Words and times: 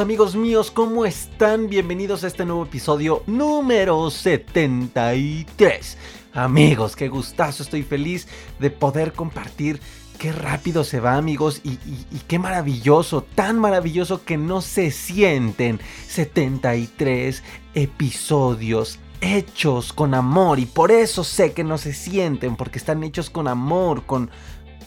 amigos 0.00 0.34
míos, 0.34 0.70
¿cómo 0.70 1.04
están? 1.04 1.68
Bienvenidos 1.68 2.24
a 2.24 2.26
este 2.26 2.44
nuevo 2.44 2.64
episodio 2.64 3.22
número 3.26 4.10
73. 4.10 5.98
Amigos, 6.32 6.96
qué 6.96 7.08
gustazo, 7.08 7.62
estoy 7.62 7.82
feliz 7.82 8.26
de 8.58 8.70
poder 8.70 9.12
compartir. 9.12 9.80
Qué 10.18 10.32
rápido 10.32 10.84
se 10.84 11.00
va 11.00 11.16
amigos 11.16 11.60
y, 11.64 11.72
y 11.72 12.20
qué 12.26 12.38
maravilloso, 12.38 13.22
tan 13.22 13.58
maravilloso 13.58 14.24
que 14.24 14.36
no 14.36 14.62
se 14.62 14.90
sienten 14.90 15.80
73 16.08 17.42
episodios 17.74 18.98
hechos 19.20 19.92
con 19.92 20.14
amor 20.14 20.58
y 20.58 20.66
por 20.66 20.90
eso 20.90 21.24
sé 21.24 21.52
que 21.52 21.62
no 21.62 21.78
se 21.78 21.92
sienten 21.92 22.56
porque 22.56 22.78
están 22.78 23.04
hechos 23.04 23.30
con 23.30 23.48
amor, 23.48 24.06
con, 24.06 24.30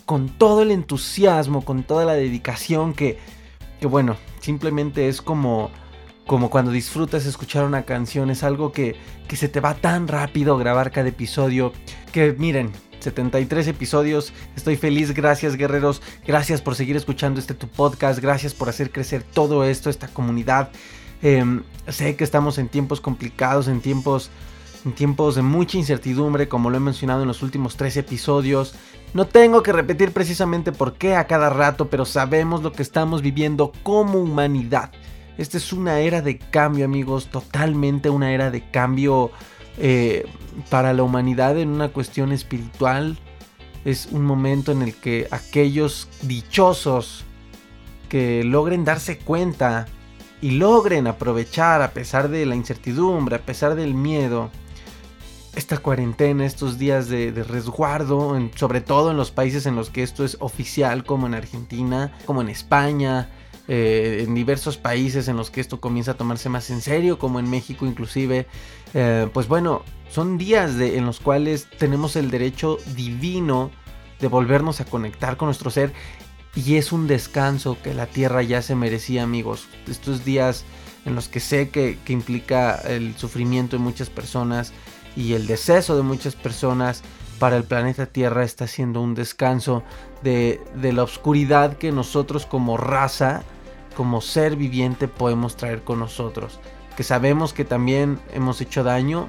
con 0.05 0.29
todo 0.29 0.63
el 0.63 0.71
entusiasmo, 0.71 1.63
con 1.63 1.83
toda 1.83 2.03
la 2.03 2.13
dedicación 2.13 2.93
que, 2.93 3.36
que 3.79 3.87
bueno, 3.87 4.17
simplemente 4.39 5.07
es 5.07 5.21
como, 5.21 5.69
como 6.25 6.49
cuando 6.49 6.71
disfrutas 6.71 7.25
escuchar 7.25 7.65
una 7.65 7.83
canción, 7.83 8.29
es 8.29 8.43
algo 8.43 8.71
que, 8.71 8.95
que 9.27 9.35
se 9.35 9.49
te 9.49 9.59
va 9.59 9.75
tan 9.75 10.07
rápido 10.07 10.57
grabar 10.57 10.91
cada 10.91 11.09
episodio, 11.09 11.73
que 12.11 12.33
miren, 12.37 12.71
73 12.99 13.67
episodios. 13.67 14.33
Estoy 14.55 14.75
feliz, 14.75 15.13
gracias 15.13 15.55
guerreros, 15.55 16.01
gracias 16.25 16.61
por 16.61 16.75
seguir 16.75 16.95
escuchando 16.95 17.39
este 17.39 17.53
tu 17.53 17.67
podcast, 17.67 18.19
gracias 18.19 18.53
por 18.53 18.69
hacer 18.69 18.91
crecer 18.91 19.23
todo 19.23 19.63
esto, 19.63 19.89
esta 19.89 20.07
comunidad. 20.07 20.71
Em, 21.21 21.63
sé 21.87 22.15
que 22.15 22.23
estamos 22.23 22.57
en 22.57 22.67
tiempos 22.67 23.01
complicados, 23.01 23.67
en 23.67 23.81
tiempos, 23.81 24.29
en 24.85 24.93
tiempos 24.93 25.35
de 25.35 25.41
mucha 25.41 25.77
incertidumbre, 25.77 26.47
como 26.47 26.69
lo 26.69 26.77
he 26.77 26.81
mencionado 26.81 27.21
en 27.21 27.27
los 27.27 27.43
últimos 27.43 27.75
tres 27.75 27.97
episodios. 27.97 28.75
No 29.13 29.25
tengo 29.25 29.63
que 29.63 29.73
repetir 29.73 30.11
precisamente 30.11 30.71
por 30.71 30.93
qué 30.93 31.15
a 31.15 31.27
cada 31.27 31.49
rato, 31.49 31.89
pero 31.89 32.05
sabemos 32.05 32.63
lo 32.63 32.71
que 32.71 32.83
estamos 32.83 33.21
viviendo 33.21 33.71
como 33.83 34.19
humanidad. 34.19 34.91
Esta 35.37 35.57
es 35.57 35.71
una 35.71 35.99
era 35.99 36.21
de 36.21 36.39
cambio, 36.39 36.85
amigos, 36.85 37.27
totalmente 37.27 38.09
una 38.09 38.31
era 38.31 38.49
de 38.49 38.69
cambio 38.69 39.31
eh, 39.77 40.25
para 40.69 40.93
la 40.93 41.03
humanidad 41.03 41.57
en 41.57 41.69
una 41.69 41.89
cuestión 41.89 42.31
espiritual. 42.31 43.17
Es 43.85 44.07
un 44.11 44.25
momento 44.25 44.71
en 44.71 44.81
el 44.81 44.95
que 44.95 45.27
aquellos 45.31 46.09
dichosos 46.23 47.23
que 48.09 48.43
logren 48.43 48.83
darse 48.83 49.19
cuenta 49.19 49.85
y 50.41 50.51
logren 50.51 51.07
aprovechar 51.07 51.81
a 51.81 51.91
pesar 51.91 52.29
de 52.29 52.45
la 52.45 52.55
incertidumbre, 52.55 53.35
a 53.35 53.41
pesar 53.41 53.75
del 53.75 53.93
miedo, 53.93 54.51
esta 55.57 55.79
cuarentena, 55.79 56.45
estos 56.45 56.77
días 56.77 57.09
de, 57.09 57.31
resguardo, 57.43 58.39
sobre 58.55 58.79
todo 58.79 59.09
en 59.09 59.17
los 59.17 59.31
países 59.31 59.65
en 59.65 59.75
los 59.75 59.89
que 59.89 60.03
esto 60.03 60.23
es 60.23 60.37
oficial, 60.39 61.03
como 61.03 61.25
en 61.25 61.33
Argentina, 61.33 62.15
como 62.25 62.41
en 62.41 62.49
España, 62.49 63.29
eh, 63.67 64.23
en 64.25 64.35
diversos 64.35 64.77
países 64.77 65.27
en 65.27 65.35
los 65.35 65.49
que 65.49 65.59
esto 65.59 65.81
comienza 65.81 66.11
a 66.11 66.13
tomarse 66.13 66.47
más 66.47 66.69
en 66.69 66.81
serio, 66.81 67.17
como 67.17 67.39
en 67.39 67.49
México 67.49 67.87
inclusive, 67.87 68.45
eh, 68.93 69.27
pues 69.33 69.47
bueno, 69.47 69.81
son 70.11 70.37
días 70.37 70.75
en 70.79 71.05
los 71.07 71.19
cuales 71.19 71.67
tenemos 71.79 72.15
el 72.15 72.29
derecho 72.29 72.77
divino 72.95 73.71
de 74.19 74.27
volvernos 74.27 74.79
a 74.79 74.85
conectar 74.85 75.37
con 75.37 75.47
nuestro 75.47 75.71
ser 75.71 75.91
y 76.55 76.75
es 76.75 76.91
un 76.91 77.07
descanso 77.07 77.77
que 77.83 77.95
la 77.95 78.05
tierra 78.05 78.43
ya 78.43 78.61
se 78.61 78.75
merecía 78.75 79.23
amigos. 79.23 79.67
Estos 79.87 80.23
días 80.23 80.65
en 81.05 81.15
los 81.15 81.27
que 81.27 81.39
sé 81.39 81.69
que, 81.69 81.97
que 82.05 82.13
implica 82.13 82.75
el 82.75 83.15
sufrimiento 83.15 83.77
de 83.77 83.83
muchas 83.83 84.09
personas, 84.09 84.73
y 85.17 85.33
el 85.33 85.47
deceso 85.47 85.97
de 85.97 86.03
muchas 86.03 86.35
personas 86.35 87.01
para 87.39 87.57
el 87.57 87.63
planeta 87.63 88.05
Tierra 88.05 88.43
está 88.43 88.67
siendo 88.67 89.01
un 89.01 89.15
descanso 89.15 89.83
de, 90.21 90.61
la 90.79 91.03
oscuridad 91.03 91.77
que 91.77 91.91
nosotros 91.91 92.45
como 92.45 92.77
raza, 92.77 93.41
como 93.95 94.21
ser 94.21 94.55
viviente 94.55 95.07
podemos 95.07 95.57
traer 95.57 95.83
con 95.83 95.99
nosotros. 95.99 96.59
Que 96.95 97.03
sabemos 97.03 97.51
que 97.53 97.65
también 97.65 98.19
hemos 98.31 98.61
hecho 98.61 98.83
daño 98.83 99.27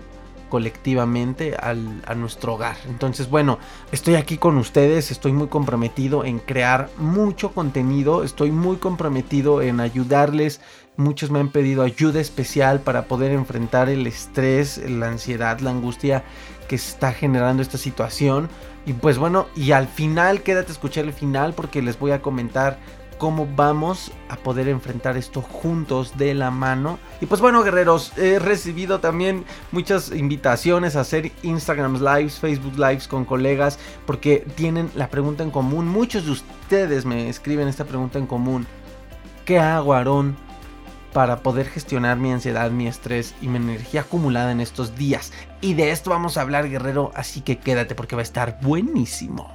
colectivamente 0.50 1.54
a 1.58 2.14
nuestro 2.14 2.54
hogar. 2.54 2.76
Entonces, 2.88 3.28
bueno, 3.28 3.58
estoy 3.92 4.14
aquí 4.14 4.38
con 4.38 4.56
ustedes, 4.56 5.10
estoy 5.10 5.32
muy 5.32 5.48
comprometido 5.48 6.24
en 6.24 6.38
crear 6.38 6.88
mucho 6.96 7.52
contenido, 7.52 8.24
estoy 8.24 8.50
muy 8.50 8.76
comprometido 8.76 9.60
en 9.60 9.80
ayudarles 9.80 10.60
Muchos 10.98 11.30
me 11.30 11.38
han 11.38 11.50
pedido 11.50 11.84
ayuda 11.84 12.18
especial 12.20 12.80
para 12.80 13.04
poder 13.04 13.30
enfrentar 13.30 13.88
el 13.88 14.04
estrés, 14.08 14.78
la 14.90 15.06
ansiedad, 15.06 15.60
la 15.60 15.70
angustia 15.70 16.24
que 16.66 16.74
está 16.74 17.12
generando 17.12 17.62
esta 17.62 17.78
situación. 17.78 18.48
Y 18.84 18.94
pues 18.94 19.16
bueno, 19.16 19.46
y 19.54 19.70
al 19.70 19.86
final, 19.86 20.42
quédate 20.42 20.70
a 20.70 20.72
escuchar 20.72 21.04
el 21.04 21.12
final 21.12 21.54
porque 21.54 21.82
les 21.82 22.00
voy 22.00 22.10
a 22.10 22.20
comentar 22.20 22.80
cómo 23.16 23.46
vamos 23.54 24.10
a 24.28 24.34
poder 24.38 24.66
enfrentar 24.66 25.16
esto 25.16 25.40
juntos 25.40 26.18
de 26.18 26.34
la 26.34 26.50
mano. 26.50 26.98
Y 27.20 27.26
pues 27.26 27.40
bueno, 27.40 27.62
guerreros, 27.62 28.12
he 28.18 28.40
recibido 28.40 28.98
también 28.98 29.44
muchas 29.70 30.10
invitaciones 30.10 30.96
a 30.96 31.02
hacer 31.02 31.30
Instagram 31.44 32.02
Lives, 32.02 32.40
Facebook 32.40 32.76
Lives 32.76 33.06
con 33.06 33.24
colegas 33.24 33.78
porque 34.04 34.44
tienen 34.56 34.90
la 34.96 35.08
pregunta 35.08 35.44
en 35.44 35.52
común. 35.52 35.86
Muchos 35.86 36.24
de 36.24 36.32
ustedes 36.32 37.04
me 37.04 37.28
escriben 37.28 37.68
esta 37.68 37.84
pregunta 37.84 38.18
en 38.18 38.26
común. 38.26 38.66
¿Qué 39.44 39.60
hago, 39.60 39.94
Aarón? 39.94 40.47
Para 41.18 41.42
poder 41.42 41.66
gestionar 41.66 42.16
mi 42.16 42.30
ansiedad, 42.30 42.70
mi 42.70 42.86
estrés 42.86 43.34
y 43.42 43.48
mi 43.48 43.56
energía 43.56 44.02
acumulada 44.02 44.52
en 44.52 44.60
estos 44.60 44.94
días. 44.94 45.32
Y 45.60 45.74
de 45.74 45.90
esto 45.90 46.10
vamos 46.10 46.36
a 46.36 46.42
hablar, 46.42 46.70
guerrero, 46.70 47.10
así 47.12 47.40
que 47.40 47.58
quédate 47.58 47.96
porque 47.96 48.14
va 48.14 48.20
a 48.20 48.22
estar 48.22 48.60
buenísimo. 48.62 49.50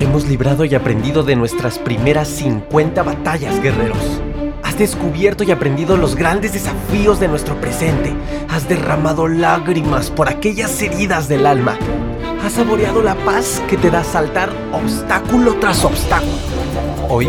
Hemos 0.00 0.26
librado 0.26 0.64
y 0.64 0.74
aprendido 0.74 1.22
de 1.22 1.36
nuestras 1.36 1.78
primeras 1.78 2.26
50 2.26 3.04
batallas, 3.04 3.62
guerreros. 3.62 4.20
Has 4.64 4.76
descubierto 4.76 5.44
y 5.44 5.52
aprendido 5.52 5.96
los 5.96 6.16
grandes 6.16 6.52
desafíos 6.52 7.20
de 7.20 7.28
nuestro 7.28 7.54
presente. 7.60 8.12
Has 8.48 8.68
derramado 8.68 9.28
lágrimas 9.28 10.10
por 10.10 10.28
aquellas 10.28 10.82
heridas 10.82 11.28
del 11.28 11.46
alma. 11.46 11.78
Has 12.44 12.54
saboreado 12.54 13.00
la 13.00 13.14
paz 13.14 13.62
que 13.68 13.76
te 13.76 13.90
da 13.90 14.02
saltar 14.02 14.50
obstáculo 14.72 15.54
tras 15.60 15.84
obstáculo. 15.84 16.34
Hoy 17.08 17.28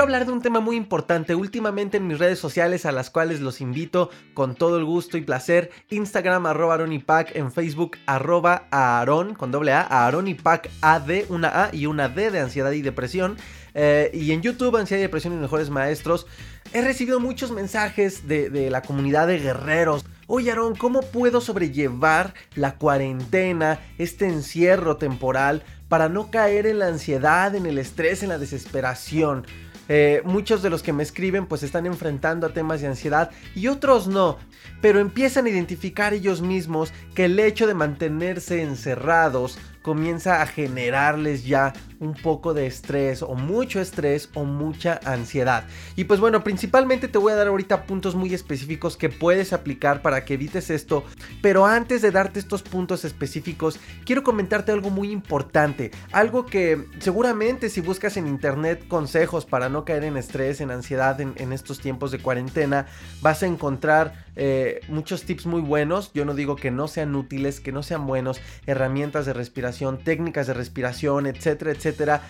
Quiero 0.00 0.14
hablar 0.14 0.24
de 0.24 0.32
un 0.32 0.40
tema 0.40 0.60
muy 0.60 0.76
importante 0.76 1.34
últimamente 1.34 1.98
en 1.98 2.06
mis 2.06 2.18
redes 2.18 2.38
sociales 2.38 2.86
a 2.86 2.90
las 2.90 3.10
cuales 3.10 3.40
los 3.40 3.60
invito 3.60 4.08
con 4.32 4.54
todo 4.54 4.78
el 4.78 4.84
gusto 4.86 5.18
y 5.18 5.20
placer. 5.20 5.70
Instagram 5.90 6.46
arroba 6.46 6.78
Pac, 7.04 7.36
en 7.36 7.52
Facebook 7.52 7.98
arroba 8.06 8.66
Aaron 8.70 9.34
con 9.34 9.50
doble 9.50 9.72
A, 9.72 9.82
Aaron 9.82 10.26
y 10.26 10.32
Pac 10.32 10.70
AD, 10.80 11.24
una 11.28 11.64
A 11.64 11.74
y 11.74 11.84
una 11.84 12.08
D 12.08 12.30
de 12.30 12.40
ansiedad 12.40 12.72
y 12.72 12.80
depresión. 12.80 13.36
Eh, 13.74 14.10
y 14.14 14.32
en 14.32 14.40
YouTube, 14.40 14.74
Ansiedad 14.78 15.00
y 15.00 15.02
Depresión 15.02 15.34
y 15.34 15.36
Mejores 15.36 15.68
Maestros, 15.68 16.26
he 16.72 16.80
recibido 16.80 17.20
muchos 17.20 17.50
mensajes 17.50 18.26
de, 18.26 18.48
de 18.48 18.70
la 18.70 18.80
comunidad 18.80 19.26
de 19.26 19.38
guerreros. 19.38 20.06
Oye 20.28 20.50
Aaron, 20.50 20.76
¿cómo 20.76 21.02
puedo 21.02 21.42
sobrellevar 21.42 22.32
la 22.54 22.76
cuarentena, 22.76 23.80
este 23.98 24.28
encierro 24.28 24.96
temporal, 24.96 25.62
para 25.90 26.08
no 26.08 26.30
caer 26.30 26.66
en 26.66 26.78
la 26.78 26.86
ansiedad, 26.86 27.54
en 27.54 27.66
el 27.66 27.76
estrés, 27.76 28.22
en 28.22 28.30
la 28.30 28.38
desesperación? 28.38 29.44
Eh, 29.92 30.22
muchos 30.24 30.62
de 30.62 30.70
los 30.70 30.84
que 30.84 30.92
me 30.92 31.02
escriben 31.02 31.46
pues 31.46 31.64
están 31.64 31.84
enfrentando 31.84 32.46
a 32.46 32.52
temas 32.52 32.80
de 32.80 32.86
ansiedad 32.86 33.32
y 33.56 33.66
otros 33.66 34.06
no, 34.06 34.38
pero 34.80 35.00
empiezan 35.00 35.46
a 35.46 35.48
identificar 35.48 36.14
ellos 36.14 36.42
mismos 36.42 36.92
que 37.12 37.24
el 37.24 37.36
hecho 37.40 37.66
de 37.66 37.74
mantenerse 37.74 38.62
encerrados 38.62 39.58
comienza 39.82 40.42
a 40.42 40.46
generarles 40.46 41.44
ya 41.44 41.72
un 42.00 42.14
poco 42.14 42.54
de 42.54 42.66
estrés 42.66 43.22
o 43.22 43.34
mucho 43.34 43.80
estrés 43.80 44.30
o 44.34 44.44
mucha 44.44 44.98
ansiedad. 45.04 45.64
Y 45.96 46.04
pues 46.04 46.18
bueno, 46.18 46.42
principalmente 46.42 47.08
te 47.08 47.18
voy 47.18 47.32
a 47.32 47.36
dar 47.36 47.48
ahorita 47.48 47.84
puntos 47.84 48.14
muy 48.14 48.32
específicos 48.34 48.96
que 48.96 49.10
puedes 49.10 49.52
aplicar 49.52 50.02
para 50.02 50.24
que 50.24 50.34
evites 50.34 50.70
esto. 50.70 51.04
Pero 51.42 51.66
antes 51.66 52.00
de 52.02 52.10
darte 52.10 52.40
estos 52.40 52.62
puntos 52.62 53.04
específicos, 53.04 53.78
quiero 54.04 54.22
comentarte 54.22 54.72
algo 54.72 54.90
muy 54.90 55.10
importante. 55.12 55.90
Algo 56.10 56.46
que 56.46 56.86
seguramente 56.98 57.68
si 57.68 57.82
buscas 57.82 58.16
en 58.16 58.26
internet 58.26 58.88
consejos 58.88 59.44
para 59.44 59.68
no 59.68 59.84
caer 59.84 60.04
en 60.04 60.16
estrés, 60.16 60.60
en 60.60 60.70
ansiedad 60.70 61.20
en, 61.20 61.52
estos 61.52 61.80
tiempos 61.80 62.10
de 62.10 62.18
cuarentena, 62.18 62.86
vas 63.20 63.42
a 63.42 63.46
encontrar 63.46 64.24
eh, 64.36 64.80
muchos 64.88 65.24
tips 65.24 65.44
muy 65.44 65.60
buenos. 65.60 66.12
Yo 66.14 66.24
no 66.24 66.34
digo 66.34 66.56
que 66.56 66.70
no 66.70 66.88
sean 66.88 67.14
útiles, 67.14 67.60
que 67.60 67.72
no 67.72 67.82
sean 67.82 68.06
buenos, 68.06 68.40
herramientas 68.66 69.26
de 69.26 69.34
respiración, 69.34 69.69
técnicas 69.98 70.46
de 70.46 70.54
respiración, 70.54 71.26
etcétera, 71.26 71.72
etcétera. 71.72 72.22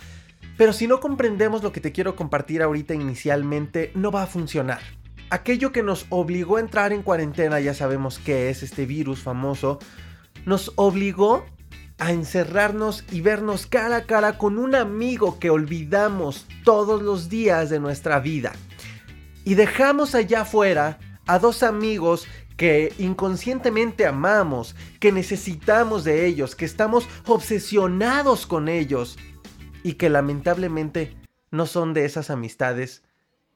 Pero 0.57 0.73
si 0.73 0.87
no 0.87 1.01
comprendemos 1.01 1.63
lo 1.63 1.73
que 1.73 1.81
te 1.81 1.93
quiero 1.93 2.17
compartir 2.17 2.63
ahorita 2.63 2.95
inicialmente, 2.95 3.93
no 3.95 4.11
va 4.11 4.25
a 4.25 4.27
funcionar. 4.27 4.81
Aquello 5.31 5.73
que 5.73 5.83
nos 5.83 6.07
obligó 6.11 6.57
a 6.57 6.61
entrar 6.61 6.93
en 6.93 7.03
cuarentena, 7.03 7.61
ya 7.61 7.73
sabemos 7.73 8.19
qué 8.19 8.51
es 8.51 8.63
este 8.63 8.85
virus 8.85 9.21
famoso, 9.21 9.79
nos 10.45 10.73
obligó 10.77 11.47
a 11.99 12.13
encerrarnos 12.13 13.05
y 13.13 13.21
vernos 13.21 13.67
cara 13.67 13.97
a 13.97 14.05
cara 14.05 14.39
con 14.39 14.59
un 14.59 14.75
amigo 14.75 15.39
que 15.39 15.51
olvidamos 15.51 16.47
todos 16.65 17.03
los 17.03 17.29
días 17.29 17.71
de 17.71 17.79
nuestra 17.79 18.19
vida. 18.21 18.53
Y 19.45 19.55
dejamos 19.55 20.15
allá 20.15 20.43
afuera 20.43 20.99
a 21.27 21.39
dos 21.39 21.63
amigos 21.63 22.27
que 22.61 22.93
inconscientemente 22.99 24.05
amamos, 24.05 24.77
que 24.99 25.13
necesitamos 25.13 26.05
de 26.05 26.27
ellos, 26.27 26.55
que 26.55 26.67
estamos 26.67 27.09
obsesionados 27.25 28.47
con 28.47 28.69
ellos 28.69 29.17
y 29.83 29.95
que 29.95 30.11
lamentablemente 30.11 31.17
no 31.51 31.65
son 31.65 31.95
de 31.95 32.05
esas 32.05 32.29
amistades 32.29 33.03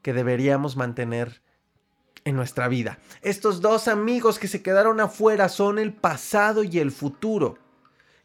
que 0.00 0.14
deberíamos 0.14 0.78
mantener 0.78 1.42
en 2.24 2.34
nuestra 2.34 2.66
vida. 2.66 2.98
Estos 3.20 3.60
dos 3.60 3.88
amigos 3.88 4.38
que 4.38 4.48
se 4.48 4.62
quedaron 4.62 4.98
afuera 5.00 5.50
son 5.50 5.78
el 5.78 5.92
pasado 5.92 6.64
y 6.64 6.78
el 6.78 6.90
futuro. 6.90 7.58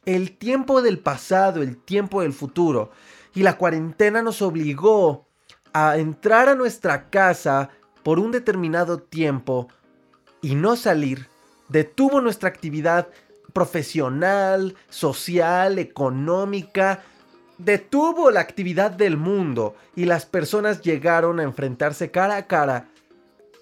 El 0.05 0.37
tiempo 0.37 0.81
del 0.81 0.99
pasado, 0.99 1.61
el 1.61 1.75
tiempo 1.75 2.21
del 2.21 2.31
futuro. 2.31 2.91
Y 3.35 3.43
la 3.43 3.57
cuarentena 3.57 4.21
nos 4.21 4.41
obligó 4.41 5.27
a 5.73 5.97
entrar 5.97 6.47
a 6.47 6.55
nuestra 6.55 7.09
casa 7.09 7.69
por 8.01 8.17
un 8.17 8.31
determinado 8.31 8.99
tiempo 8.99 9.67
y 10.41 10.55
no 10.55 10.75
salir. 10.75 11.27
Detuvo 11.67 12.21
nuestra 12.21 12.49
actividad 12.49 13.07
profesional, 13.53 14.75
social, 14.89 15.79
económica, 15.79 17.03
detuvo 17.57 18.31
la 18.31 18.39
actividad 18.39 18.91
del 18.91 19.17
mundo 19.17 19.75
y 19.95 20.05
las 20.05 20.25
personas 20.25 20.81
llegaron 20.81 21.39
a 21.39 21.43
enfrentarse 21.43 22.09
cara 22.09 22.37
a 22.37 22.47
cara 22.47 22.87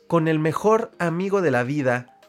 con 0.08 0.28
el 0.28 0.40
mejor 0.40 0.92
amigo 1.00 1.42
de 1.42 1.52
la 1.52 1.64
vida, 1.64 2.20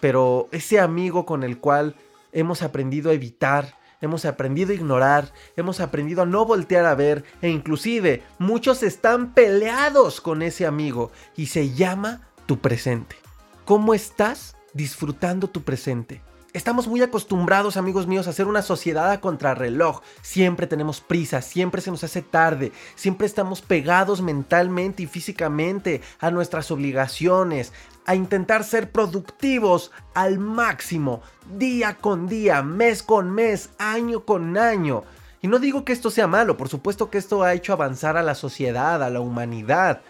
pero 0.00 0.48
ese 0.52 0.80
amigo 0.80 1.24
con 1.24 1.42
el 1.42 1.58
cual 1.58 1.94
hemos 2.32 2.62
aprendido 2.62 3.10
a 3.10 3.14
evitar, 3.14 3.78
hemos 4.00 4.24
aprendido 4.24 4.72
a 4.72 4.74
ignorar, 4.74 5.32
hemos 5.56 5.80
aprendido 5.80 6.22
a 6.22 6.26
no 6.26 6.44
voltear 6.44 6.84
a 6.84 6.94
ver 6.94 7.24
e 7.40 7.48
inclusive 7.48 8.22
muchos 8.38 8.82
están 8.82 9.32
peleados 9.32 10.20
con 10.20 10.42
ese 10.42 10.66
amigo 10.66 11.10
y 11.36 11.46
se 11.46 11.70
llama 11.70 12.28
tu 12.46 12.58
presente. 12.58 13.23
¿Cómo 13.64 13.94
estás 13.94 14.56
disfrutando 14.74 15.48
tu 15.48 15.62
presente? 15.62 16.20
Estamos 16.52 16.86
muy 16.86 17.00
acostumbrados, 17.00 17.78
amigos 17.78 18.06
míos, 18.06 18.26
a 18.26 18.30
hacer 18.30 18.46
una 18.46 18.60
sociedad 18.60 19.10
a 19.10 19.22
contrarreloj. 19.22 20.02
Siempre 20.20 20.66
tenemos 20.66 21.00
prisa, 21.00 21.40
siempre 21.40 21.80
se 21.80 21.90
nos 21.90 22.04
hace 22.04 22.20
tarde, 22.20 22.72
siempre 22.94 23.26
estamos 23.26 23.62
pegados 23.62 24.20
mentalmente 24.20 25.02
y 25.02 25.06
físicamente 25.06 26.02
a 26.20 26.30
nuestras 26.30 26.70
obligaciones, 26.70 27.72
a 28.04 28.14
intentar 28.14 28.64
ser 28.64 28.92
productivos 28.92 29.92
al 30.12 30.38
máximo, 30.38 31.22
día 31.56 31.96
con 31.96 32.28
día, 32.28 32.62
mes 32.62 33.02
con 33.02 33.30
mes, 33.30 33.70
año 33.78 34.26
con 34.26 34.58
año. 34.58 35.04
Y 35.40 35.48
no 35.48 35.58
digo 35.58 35.86
que 35.86 35.94
esto 35.94 36.10
sea 36.10 36.26
malo, 36.26 36.58
por 36.58 36.68
supuesto 36.68 37.08
que 37.08 37.16
esto 37.16 37.42
ha 37.42 37.54
hecho 37.54 37.72
avanzar 37.72 38.18
a 38.18 38.22
la 38.22 38.34
sociedad, 38.34 39.02
a 39.02 39.08
la 39.08 39.20
humanidad. 39.20 40.02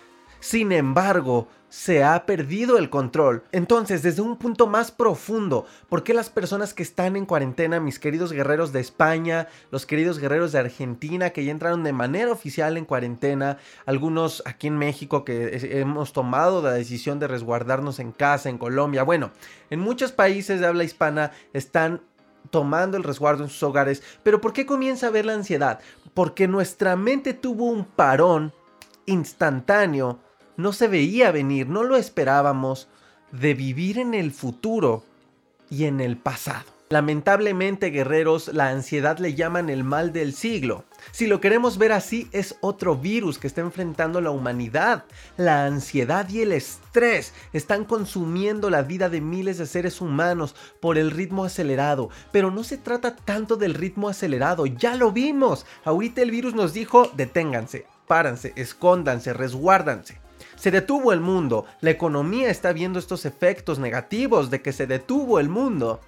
Sin 0.45 0.73
embargo, 0.73 1.49
se 1.71 2.05
ha 2.05 2.27
perdido 2.27 2.77
el 2.77 2.91
control. 2.91 3.45
Entonces, 3.51 4.03
desde 4.03 4.21
un 4.21 4.37
punto 4.37 4.67
más 4.67 4.91
profundo, 4.91 5.65
¿por 5.89 6.05
qué 6.05 6.13
las 6.13 6.29
personas 6.29 6.75
que 6.75 6.83
están 6.83 7.17
en 7.17 7.25
cuarentena, 7.25 7.81
mis 7.81 7.99
queridos 7.99 8.31
guerreros 8.31 8.71
de 8.71 8.81
España, 8.81 9.49
los 9.71 9.87
queridos 9.87 10.19
guerreros 10.19 10.53
de 10.53 10.59
Argentina 10.59 11.31
que 11.31 11.47
ya 11.47 11.51
entraron 11.51 11.83
de 11.83 11.95
manera 11.95 12.31
oficial 12.31 12.77
en 12.77 12.85
cuarentena, 12.85 13.57
algunos 13.87 14.43
aquí 14.45 14.67
en 14.67 14.77
México 14.77 15.25
que 15.25 15.81
hemos 15.81 16.13
tomado 16.13 16.61
la 16.61 16.73
decisión 16.73 17.19
de 17.19 17.27
resguardarnos 17.27 17.99
en 17.99 18.13
casa, 18.13 18.51
en 18.51 18.59
Colombia, 18.59 19.03
bueno, 19.03 19.31
en 19.71 19.81
muchos 19.81 20.13
países 20.13 20.61
de 20.61 20.67
habla 20.67 20.85
hispana 20.85 21.33
están 21.55 22.03
tomando 22.51 22.99
el 22.99 23.03
resguardo 23.03 23.45
en 23.45 23.49
sus 23.49 23.63
hogares, 23.63 24.03
pero 24.23 24.43
¿por 24.43 24.53
qué 24.53 24.67
comienza 24.67 25.07
a 25.07 25.11
ver 25.11 25.25
la 25.25 25.33
ansiedad? 25.33 25.81
Porque 26.13 26.49
nuestra 26.49 26.97
mente 26.97 27.33
tuvo 27.33 27.65
un 27.65 27.87
parón 27.87 28.53
instantáneo 29.07 30.19
no 30.57 30.73
se 30.73 30.89
veía 30.89 31.31
venir, 31.31 31.69
no 31.69 31.83
lo 31.83 31.97
esperábamos, 31.97 32.89
de 33.33 33.55
vivir 33.55 33.99
en 33.99 34.15
el 34.15 34.31
futuro 34.31 35.05
y 35.71 35.85
en 35.85 36.01
el 36.01 36.17
pasado. 36.17 36.75
Lamentablemente, 36.91 37.91
guerreros, 37.91 38.49
la 38.53 38.69
ansiedad 38.69 39.19
le 39.19 39.35
llaman 39.35 39.71
el 39.71 39.83
mal 39.83 40.13
del 40.13 40.35
siglo. 40.35 40.85
Si 41.13 41.27
lo 41.27 41.41
queremos 41.41 41.79
ver 41.79 41.93
así, 41.93 42.29
es 42.31 42.57
otro 42.61 42.95
virus 42.95 43.39
que 43.39 43.47
está 43.47 43.63
enfrentando 43.63 44.21
la 44.21 44.31
humanidad. 44.31 45.05
La 45.37 45.65
ansiedad 45.65 46.29
y 46.29 46.43
el 46.43 46.53
estrés 46.53 47.33
están 47.53 47.85
consumiendo 47.85 48.71
la 48.71 48.83
vida 48.83 49.09
de 49.09 49.23
miles 49.23 49.59
de 49.59 49.67
seres 49.67 50.01
humanos 50.01 50.55
por 50.79 50.99
el 50.99 51.11
ritmo 51.11 51.45
acelerado. 51.45 52.11
Pero 52.31 52.51
no 52.51 52.63
se 52.63 52.77
trata 52.77 53.17
tanto 53.17 53.57
del 53.57 53.75
ritmo 53.75 54.09
acelerado, 54.09 54.67
ya 54.67 54.95
lo 54.95 55.11
vimos. 55.11 55.67
Ahorita 55.85 56.21
el 56.21 56.31
virus 56.31 56.55
nos 56.55 56.75
dijo, 56.75 57.11
deténganse, 57.17 57.87
páranse, 58.07 58.53
escóndanse, 58.57 59.33
resguárdanse. 59.33 60.24
Se 60.65 60.71
detuvo 60.71 61.13
el 61.13 61.21
mundo. 61.21 61.67
La 61.83 61.91
economía 61.91 62.49
está 62.49 62.73
viendo 62.73 62.99
estos 62.99 63.27
efectos 63.27 63.79
negativos 63.79 64.49
de 64.49 64.63
que 64.63 64.73
se 64.73 64.87
detuvo 64.87 65.39
el 65.39 65.51
mundo. 65.51 66.01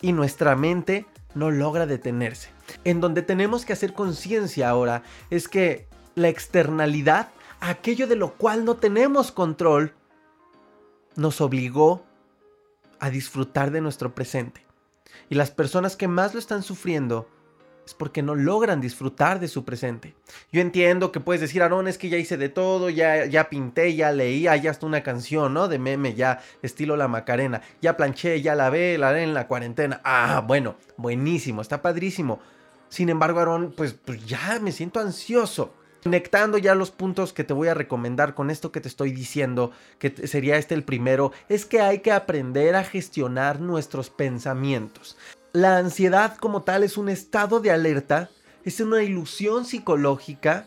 Y 0.00 0.12
nuestra 0.12 0.56
mente 0.56 1.06
no 1.36 1.52
logra 1.52 1.86
detenerse. 1.86 2.50
En 2.82 3.00
donde 3.00 3.22
tenemos 3.22 3.64
que 3.64 3.72
hacer 3.72 3.92
conciencia 3.92 4.68
ahora 4.68 5.04
es 5.30 5.46
que 5.46 5.86
la 6.16 6.26
externalidad, 6.26 7.28
aquello 7.60 8.08
de 8.08 8.16
lo 8.16 8.34
cual 8.34 8.64
no 8.64 8.78
tenemos 8.78 9.30
control, 9.30 9.94
nos 11.14 11.40
obligó 11.40 12.02
a 12.98 13.10
disfrutar 13.10 13.70
de 13.70 13.80
nuestro 13.80 14.12
presente. 14.12 14.66
Y 15.30 15.36
las 15.36 15.52
personas 15.52 15.94
que 15.94 16.08
más 16.08 16.34
lo 16.34 16.40
están 16.40 16.64
sufriendo 16.64 17.28
es 17.84 17.94
porque 17.94 18.22
no 18.22 18.34
logran 18.34 18.80
disfrutar 18.80 19.40
de 19.40 19.48
su 19.48 19.64
presente. 19.64 20.14
Yo 20.52 20.60
entiendo 20.60 21.10
que 21.10 21.20
puedes 21.20 21.40
decir, 21.40 21.62
Aaron, 21.62 21.88
es 21.88 21.98
que 21.98 22.08
ya 22.08 22.16
hice 22.16 22.36
de 22.36 22.48
todo, 22.48 22.90
ya, 22.90 23.26
ya 23.26 23.48
pinté, 23.48 23.94
ya 23.94 24.12
leí, 24.12 24.46
hay 24.46 24.68
hasta 24.68 24.86
una 24.86 25.02
canción, 25.02 25.54
¿no? 25.54 25.68
De 25.68 25.78
meme, 25.78 26.14
ya 26.14 26.40
estilo 26.62 26.96
La 26.96 27.08
Macarena, 27.08 27.60
ya 27.80 27.96
planché, 27.96 28.40
ya 28.40 28.54
la 28.54 28.70
ve, 28.70 28.98
la 28.98 29.08
haré 29.08 29.24
en 29.24 29.34
la 29.34 29.48
cuarentena. 29.48 30.00
Ah, 30.04 30.44
bueno, 30.46 30.76
buenísimo, 30.96 31.60
está 31.60 31.82
padrísimo. 31.82 32.40
Sin 32.88 33.08
embargo, 33.08 33.40
Aaron, 33.40 33.72
pues, 33.76 33.94
pues 33.94 34.24
ya 34.26 34.58
me 34.60 34.70
siento 34.70 35.00
ansioso. 35.00 35.74
Conectando 36.02 36.58
ya 36.58 36.74
los 36.74 36.90
puntos 36.90 37.32
que 37.32 37.44
te 37.44 37.52
voy 37.52 37.68
a 37.68 37.74
recomendar 37.74 38.34
con 38.34 38.50
esto 38.50 38.72
que 38.72 38.80
te 38.80 38.88
estoy 38.88 39.12
diciendo, 39.12 39.70
que 40.00 40.10
sería 40.26 40.56
este 40.56 40.74
el 40.74 40.82
primero, 40.82 41.30
es 41.48 41.64
que 41.64 41.80
hay 41.80 42.00
que 42.00 42.10
aprender 42.10 42.74
a 42.74 42.82
gestionar 42.82 43.60
nuestros 43.60 44.10
pensamientos. 44.10 45.16
La 45.54 45.76
ansiedad 45.76 46.38
como 46.38 46.62
tal 46.62 46.82
es 46.82 46.96
un 46.96 47.10
estado 47.10 47.60
de 47.60 47.70
alerta, 47.70 48.30
es 48.64 48.80
una 48.80 49.02
ilusión 49.02 49.66
psicológica 49.66 50.66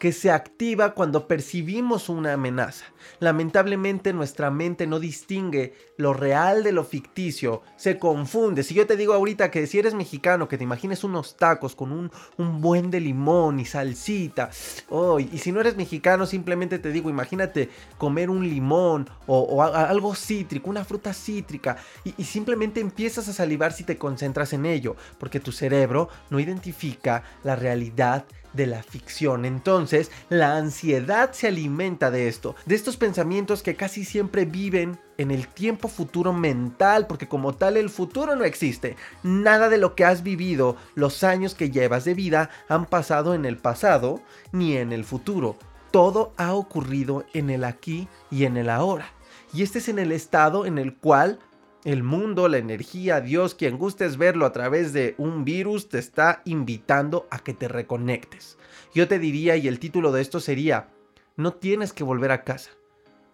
que 0.00 0.12
se 0.12 0.30
activa 0.30 0.94
cuando 0.94 1.28
percibimos 1.28 2.08
una 2.08 2.32
amenaza. 2.32 2.86
Lamentablemente 3.18 4.14
nuestra 4.14 4.50
mente 4.50 4.86
no 4.86 4.98
distingue 4.98 5.74
lo 5.98 6.14
real 6.14 6.64
de 6.64 6.72
lo 6.72 6.84
ficticio, 6.84 7.60
se 7.76 7.98
confunde. 7.98 8.62
Si 8.62 8.72
yo 8.72 8.86
te 8.86 8.96
digo 8.96 9.12
ahorita 9.12 9.50
que 9.50 9.66
si 9.66 9.78
eres 9.78 9.92
mexicano, 9.92 10.48
que 10.48 10.56
te 10.56 10.64
imagines 10.64 11.04
unos 11.04 11.36
tacos 11.36 11.76
con 11.76 11.92
un, 11.92 12.10
un 12.38 12.62
buen 12.62 12.90
de 12.90 12.98
limón 12.98 13.60
y 13.60 13.66
salsita, 13.66 14.48
oh, 14.88 15.20
y 15.20 15.36
si 15.36 15.52
no 15.52 15.60
eres 15.60 15.76
mexicano, 15.76 16.24
simplemente 16.24 16.78
te 16.78 16.92
digo, 16.92 17.10
imagínate 17.10 17.68
comer 17.98 18.30
un 18.30 18.48
limón 18.48 19.08
o, 19.26 19.62
algo 19.62 20.14
cítrico, 20.14 20.70
una 20.70 20.86
fruta 20.86 21.12
cítrica, 21.12 21.76
y, 22.04 22.14
y 22.16 22.24
simplemente 22.24 22.80
empiezas 22.80 23.28
a 23.28 23.34
salivar 23.34 23.74
si 23.74 23.84
te 23.84 23.98
concentras 23.98 24.54
en 24.54 24.64
ello, 24.64 24.96
porque 25.18 25.40
tu 25.40 25.52
cerebro 25.52 26.08
no 26.30 26.40
identifica 26.40 27.22
la 27.44 27.54
realidad 27.54 28.24
de 28.52 28.66
la 28.66 28.82
ficción. 28.82 29.44
Entonces, 29.44 30.10
la 30.28 30.56
ansiedad 30.56 31.32
se 31.32 31.48
alimenta 31.48 32.10
de 32.10 32.28
esto, 32.28 32.54
de 32.66 32.74
estos 32.74 32.96
pensamientos 32.96 33.62
que 33.62 33.76
casi 33.76 34.04
siempre 34.04 34.44
viven 34.44 34.98
en 35.18 35.30
el 35.30 35.48
tiempo 35.48 35.88
futuro 35.88 36.32
mental, 36.32 37.06
porque 37.06 37.28
como 37.28 37.54
tal 37.54 37.76
el 37.76 37.90
futuro 37.90 38.36
no 38.36 38.44
existe. 38.44 38.96
Nada 39.22 39.68
de 39.68 39.78
lo 39.78 39.94
que 39.94 40.04
has 40.04 40.22
vivido, 40.22 40.76
los 40.94 41.24
años 41.24 41.54
que 41.54 41.70
llevas 41.70 42.04
de 42.04 42.14
vida, 42.14 42.50
han 42.68 42.86
pasado 42.86 43.34
en 43.34 43.44
el 43.44 43.58
pasado 43.58 44.20
ni 44.52 44.76
en 44.76 44.92
el 44.92 45.04
futuro. 45.04 45.56
Todo 45.90 46.32
ha 46.36 46.54
ocurrido 46.54 47.24
en 47.34 47.50
el 47.50 47.64
aquí 47.64 48.08
y 48.30 48.44
en 48.44 48.56
el 48.56 48.70
ahora. 48.70 49.06
Y 49.52 49.62
este 49.62 49.78
es 49.78 49.88
en 49.88 49.98
el 49.98 50.12
estado 50.12 50.64
en 50.64 50.78
el 50.78 50.94
cual 50.94 51.38
el 51.84 52.02
mundo, 52.02 52.48
la 52.48 52.58
energía, 52.58 53.20
Dios, 53.20 53.54
quien 53.54 53.78
gustes 53.78 54.16
verlo 54.16 54.46
a 54.46 54.52
través 54.52 54.92
de 54.92 55.14
un 55.18 55.44
virus, 55.44 55.88
te 55.88 55.98
está 55.98 56.42
invitando 56.44 57.26
a 57.30 57.38
que 57.38 57.54
te 57.54 57.68
reconectes. 57.68 58.58
Yo 58.94 59.08
te 59.08 59.18
diría, 59.18 59.56
y 59.56 59.68
el 59.68 59.78
título 59.78 60.12
de 60.12 60.20
esto 60.20 60.40
sería, 60.40 60.88
no 61.36 61.54
tienes 61.54 61.92
que 61.92 62.04
volver 62.04 62.32
a 62.32 62.44
casa, 62.44 62.70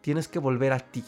tienes 0.01 0.29
que 0.29 0.39
volver 0.39 0.73
a 0.73 0.81
ti. 0.81 1.05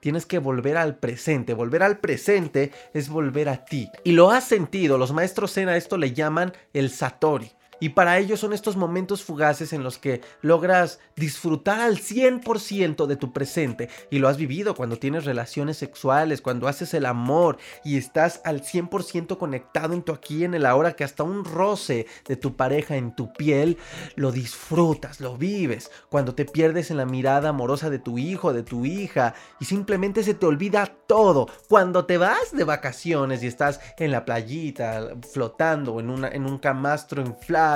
Tienes 0.00 0.26
que 0.26 0.38
volver 0.38 0.76
al 0.76 0.96
presente. 0.96 1.54
Volver 1.54 1.82
al 1.82 1.98
presente 1.98 2.70
es 2.94 3.08
volver 3.08 3.48
a 3.48 3.64
ti. 3.64 3.90
Y 4.04 4.12
lo 4.12 4.30
has 4.30 4.44
sentido. 4.44 4.96
Los 4.96 5.12
maestros 5.12 5.54
Zen 5.54 5.68
esto 5.68 5.96
le 5.96 6.12
llaman 6.12 6.52
el 6.72 6.90
Satori. 6.90 7.50
Y 7.80 7.90
para 7.90 8.18
ello 8.18 8.36
son 8.36 8.52
estos 8.52 8.76
momentos 8.76 9.22
fugaces 9.22 9.72
en 9.72 9.82
los 9.82 9.98
que 9.98 10.20
logras 10.42 10.98
disfrutar 11.16 11.80
al 11.80 11.98
100% 11.98 13.06
de 13.06 13.16
tu 13.16 13.32
presente. 13.32 13.88
Y 14.10 14.18
lo 14.18 14.28
has 14.28 14.36
vivido 14.36 14.74
cuando 14.74 14.96
tienes 14.96 15.24
relaciones 15.24 15.76
sexuales, 15.76 16.42
cuando 16.42 16.66
haces 16.66 16.94
el 16.94 17.06
amor 17.06 17.58
y 17.84 17.96
estás 17.96 18.40
al 18.44 18.62
100% 18.62 19.38
conectado 19.38 19.94
en 19.94 20.02
tu 20.02 20.12
aquí, 20.12 20.44
en 20.44 20.54
el 20.54 20.66
ahora, 20.66 20.94
que 20.94 21.04
hasta 21.04 21.22
un 21.22 21.44
roce 21.44 22.06
de 22.26 22.36
tu 22.36 22.56
pareja 22.56 22.96
en 22.96 23.14
tu 23.14 23.32
piel 23.32 23.78
lo 24.16 24.32
disfrutas, 24.32 25.20
lo 25.20 25.36
vives. 25.36 25.90
Cuando 26.08 26.34
te 26.34 26.44
pierdes 26.44 26.90
en 26.90 26.96
la 26.96 27.06
mirada 27.06 27.50
amorosa 27.50 27.90
de 27.90 27.98
tu 27.98 28.18
hijo, 28.18 28.52
de 28.52 28.62
tu 28.62 28.84
hija 28.84 29.34
y 29.60 29.66
simplemente 29.66 30.24
se 30.24 30.34
te 30.34 30.46
olvida 30.46 30.86
todo. 31.06 31.48
Cuando 31.68 32.06
te 32.06 32.18
vas 32.18 32.52
de 32.52 32.64
vacaciones 32.64 33.42
y 33.42 33.46
estás 33.46 33.80
en 33.98 34.10
la 34.10 34.24
playita 34.24 35.16
flotando 35.32 36.00
en, 36.00 36.24
en 36.24 36.46
un 36.46 36.58
camastro 36.58 37.22
inflado 37.22 37.67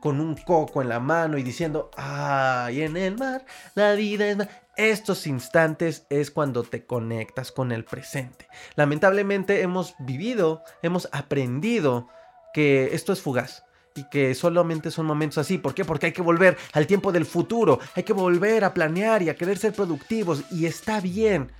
con 0.00 0.20
un 0.20 0.36
coco 0.36 0.82
en 0.82 0.88
la 0.88 1.00
mano 1.00 1.38
y 1.38 1.42
diciendo, 1.42 1.90
ay, 1.96 2.82
en 2.82 2.96
el 2.96 3.16
mar, 3.16 3.44
la 3.74 3.92
vida 3.92 4.28
es... 4.28 4.38
Estos 4.76 5.26
instantes 5.26 6.06
es 6.08 6.30
cuando 6.30 6.62
te 6.62 6.86
conectas 6.86 7.50
con 7.50 7.72
el 7.72 7.84
presente. 7.84 8.46
Lamentablemente 8.76 9.60
hemos 9.62 9.96
vivido, 9.98 10.62
hemos 10.82 11.08
aprendido 11.10 12.08
que 12.54 12.94
esto 12.94 13.12
es 13.12 13.20
fugaz 13.20 13.64
y 13.96 14.08
que 14.08 14.36
solamente 14.36 14.92
son 14.92 15.06
momentos 15.06 15.38
así. 15.38 15.58
¿Por 15.58 15.74
qué? 15.74 15.84
Porque 15.84 16.06
hay 16.06 16.12
que 16.12 16.22
volver 16.22 16.56
al 16.74 16.86
tiempo 16.86 17.10
del 17.10 17.26
futuro, 17.26 17.80
hay 17.96 18.04
que 18.04 18.12
volver 18.12 18.62
a 18.62 18.72
planear 18.72 19.20
y 19.22 19.30
a 19.30 19.34
querer 19.34 19.58
ser 19.58 19.72
productivos 19.72 20.44
y 20.52 20.66
está 20.66 21.00
bien. 21.00 21.50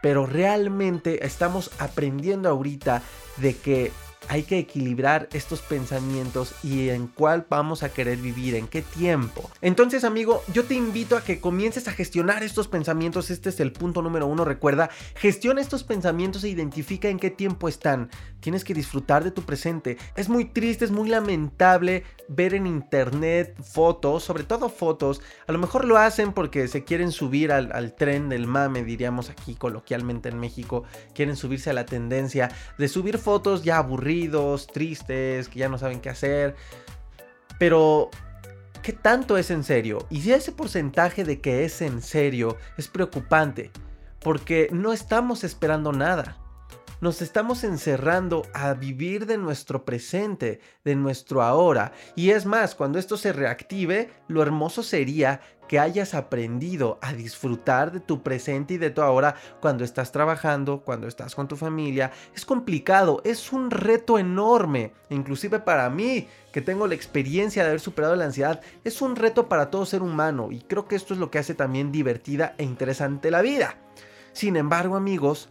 Pero 0.00 0.24
realmente 0.24 1.26
estamos 1.26 1.72
aprendiendo 1.80 2.48
ahorita 2.48 3.02
de 3.38 3.56
que 3.56 3.90
hay 4.28 4.44
que 4.44 4.58
equilibrar 4.58 5.28
estos 5.32 5.60
pensamientos 5.60 6.54
y 6.62 6.88
en 6.88 7.08
cuál 7.08 7.46
vamos 7.48 7.82
a 7.82 7.92
querer 7.92 8.18
vivir, 8.18 8.54
en 8.54 8.68
qué 8.68 8.82
tiempo. 8.82 9.50
Entonces, 9.60 10.04
amigo, 10.04 10.42
yo 10.52 10.64
te 10.64 10.74
invito 10.74 11.16
a 11.16 11.22
que 11.22 11.40
comiences 11.40 11.88
a 11.88 11.92
gestionar 11.92 12.42
estos 12.42 12.68
pensamientos. 12.68 13.30
Este 13.30 13.48
es 13.48 13.60
el 13.60 13.72
punto 13.72 14.02
número 14.02 14.26
uno. 14.26 14.44
Recuerda, 14.44 14.90
gestiona 15.16 15.60
estos 15.60 15.84
pensamientos 15.84 16.44
e 16.44 16.48
identifica 16.48 17.08
en 17.08 17.18
qué 17.18 17.30
tiempo 17.30 17.68
están. 17.68 18.10
Tienes 18.40 18.64
que 18.64 18.74
disfrutar 18.74 19.24
de 19.24 19.30
tu 19.30 19.42
presente. 19.42 19.98
Es 20.16 20.28
muy 20.28 20.44
triste, 20.44 20.84
es 20.84 20.90
muy 20.90 21.08
lamentable 21.08 22.04
ver 22.28 22.54
en 22.54 22.66
internet 22.66 23.54
fotos, 23.62 24.22
sobre 24.22 24.44
todo 24.44 24.68
fotos. 24.68 25.20
A 25.46 25.52
lo 25.52 25.58
mejor 25.58 25.84
lo 25.84 25.98
hacen 25.98 26.32
porque 26.32 26.68
se 26.68 26.84
quieren 26.84 27.12
subir 27.12 27.52
al, 27.52 27.94
tren 27.94 28.28
del 28.28 28.46
mame, 28.46 28.84
diríamos 28.84 29.30
aquí 29.30 29.54
coloquialmente 29.54 30.28
en 30.28 30.38
México. 30.38 30.84
Quieren 31.14 31.36
subirse 31.36 31.70
a 31.70 31.74
la 31.74 31.86
tendencia 31.86 32.50
de 32.78 32.88
subir 32.88 33.18
fotos 33.18 33.64
ya 33.64 33.78
aburridas 33.78 34.13
tristes, 34.72 35.48
que 35.48 35.58
ya 35.58 35.68
no 35.68 35.78
saben 35.78 36.00
qué 36.00 36.10
hacer. 36.10 36.54
Pero, 37.58 38.10
¿qué 38.82 38.92
tanto 38.92 39.36
es 39.36 39.50
en 39.50 39.64
serio? 39.64 40.06
Y 40.10 40.22
si 40.22 40.32
ese 40.32 40.52
porcentaje 40.52 41.24
de 41.24 41.40
que 41.40 41.64
es 41.64 41.82
en 41.82 42.02
serio 42.02 42.56
es 42.76 42.88
preocupante, 42.88 43.70
porque 44.20 44.68
no 44.72 44.92
estamos 44.92 45.44
esperando 45.44 45.92
nada. 45.92 46.38
Nos 47.04 47.20
estamos 47.20 47.64
encerrando 47.64 48.46
a 48.54 48.72
vivir 48.72 49.26
de 49.26 49.36
nuestro 49.36 49.84
presente, 49.84 50.60
de 50.84 50.96
nuestro 50.96 51.42
ahora. 51.42 51.92
Y 52.16 52.30
es 52.30 52.46
más, 52.46 52.74
cuando 52.74 52.98
esto 52.98 53.18
se 53.18 53.34
reactive, 53.34 54.10
lo 54.26 54.40
hermoso 54.40 54.82
sería 54.82 55.42
que 55.68 55.78
hayas 55.78 56.14
aprendido 56.14 56.98
a 57.02 57.12
disfrutar 57.12 57.92
de 57.92 58.00
tu 58.00 58.22
presente 58.22 58.72
y 58.72 58.78
de 58.78 58.88
tu 58.88 59.02
ahora 59.02 59.34
cuando 59.60 59.84
estás 59.84 60.12
trabajando, 60.12 60.80
cuando 60.80 61.06
estás 61.06 61.34
con 61.34 61.46
tu 61.46 61.56
familia. 61.56 62.10
Es 62.34 62.46
complicado, 62.46 63.20
es 63.22 63.52
un 63.52 63.70
reto 63.70 64.18
enorme, 64.18 64.94
inclusive 65.10 65.58
para 65.58 65.90
mí, 65.90 66.26
que 66.54 66.62
tengo 66.62 66.86
la 66.86 66.94
experiencia 66.94 67.64
de 67.64 67.68
haber 67.68 67.80
superado 67.80 68.16
la 68.16 68.24
ansiedad, 68.24 68.62
es 68.82 69.02
un 69.02 69.14
reto 69.14 69.46
para 69.46 69.68
todo 69.68 69.84
ser 69.84 70.00
humano 70.00 70.48
y 70.50 70.60
creo 70.60 70.88
que 70.88 70.96
esto 70.96 71.12
es 71.12 71.20
lo 71.20 71.30
que 71.30 71.38
hace 71.38 71.52
también 71.52 71.92
divertida 71.92 72.54
e 72.56 72.64
interesante 72.64 73.30
la 73.30 73.42
vida. 73.42 73.76
Sin 74.32 74.56
embargo, 74.56 74.96
amigos, 74.96 75.50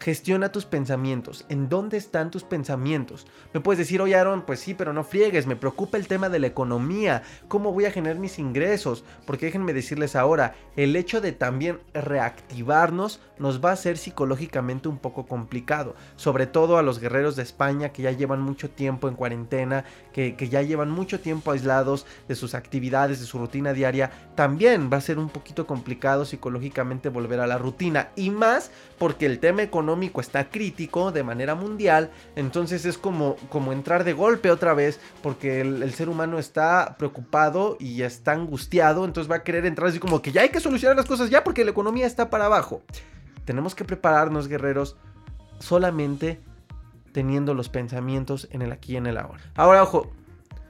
Gestiona 0.00 0.52
tus 0.52 0.64
pensamientos. 0.64 1.44
¿En 1.48 1.68
dónde 1.68 1.96
están 1.96 2.30
tus 2.30 2.44
pensamientos? 2.44 3.26
Me 3.52 3.60
puedes 3.60 3.78
decir, 3.78 4.00
oye 4.00 4.14
Aaron, 4.14 4.42
pues 4.42 4.60
sí, 4.60 4.74
pero 4.74 4.92
no 4.92 5.02
friegues, 5.02 5.48
me 5.48 5.56
preocupa 5.56 5.98
el 5.98 6.06
tema 6.06 6.28
de 6.28 6.38
la 6.38 6.46
economía, 6.46 7.24
cómo 7.48 7.72
voy 7.72 7.84
a 7.84 7.90
generar 7.90 8.18
mis 8.18 8.38
ingresos, 8.38 9.04
porque 9.26 9.46
déjenme 9.46 9.72
decirles 9.72 10.14
ahora, 10.14 10.54
el 10.76 10.94
hecho 10.94 11.20
de 11.20 11.32
también 11.32 11.80
reactivarnos 11.94 13.20
nos 13.38 13.62
va 13.64 13.72
a 13.72 13.76
ser 13.76 13.98
psicológicamente 13.98 14.88
un 14.88 14.98
poco 14.98 15.26
complicado, 15.26 15.96
sobre 16.14 16.46
todo 16.46 16.78
a 16.78 16.82
los 16.82 17.00
guerreros 17.00 17.34
de 17.34 17.42
España 17.42 17.88
que 17.88 18.02
ya 18.02 18.12
llevan 18.12 18.40
mucho 18.40 18.70
tiempo 18.70 19.08
en 19.08 19.16
cuarentena, 19.16 19.84
que, 20.12 20.36
que 20.36 20.48
ya 20.48 20.62
llevan 20.62 20.90
mucho 20.90 21.18
tiempo 21.18 21.50
aislados 21.50 22.06
de 22.28 22.36
sus 22.36 22.54
actividades, 22.54 23.18
de 23.18 23.26
su 23.26 23.38
rutina 23.38 23.72
diaria, 23.72 24.12
también 24.36 24.90
va 24.92 24.98
a 24.98 25.02
ser 25.02 25.18
un 25.18 25.28
poquito 25.28 25.66
complicado 25.66 26.24
psicológicamente 26.24 27.08
volver 27.08 27.40
a 27.40 27.48
la 27.48 27.58
rutina, 27.58 28.10
y 28.14 28.30
más 28.30 28.70
porque 28.96 29.26
el 29.26 29.40
tema 29.40 29.62
económico 29.62 29.87
está 30.20 30.50
crítico 30.50 31.12
de 31.12 31.22
manera 31.22 31.54
mundial, 31.54 32.10
entonces 32.36 32.84
es 32.84 32.98
como, 32.98 33.36
como 33.48 33.72
entrar 33.72 34.04
de 34.04 34.12
golpe 34.12 34.50
otra 34.50 34.74
vez, 34.74 35.00
porque 35.22 35.60
el, 35.60 35.92
ser 35.92 36.08
humano 36.08 36.38
está 36.38 36.96
preocupado 36.98 37.76
y 37.80 38.02
está 38.02 38.32
angustiado, 38.32 39.04
entonces 39.04 39.30
va 39.30 39.36
a 39.36 39.44
querer 39.44 39.66
entrar 39.66 39.88
así 39.88 39.98
como 39.98 40.20
que 40.20 40.32
ya 40.32 40.42
hay 40.42 40.50
que 40.50 40.60
solucionar 40.60 40.96
las 40.96 41.06
cosas 41.06 41.30
ya 41.30 41.44
porque 41.44 41.64
la 41.64 41.70
economía 41.70 42.06
está 42.06 42.30
para 42.30 42.46
abajo. 42.46 42.82
Tenemos 43.44 43.74
que 43.74 43.84
prepararnos, 43.84 44.48
guerreros, 44.48 44.96
solamente 45.58 46.40
teniendo 47.12 47.54
los 47.54 47.68
pensamientos 47.68 48.48
en 48.50 48.62
el 48.62 48.72
aquí 48.72 48.92
y 48.92 48.96
en 48.96 49.06
el 49.06 49.16
ahora. 49.16 49.42
Ahora, 49.54 49.82
ojo, 49.82 50.10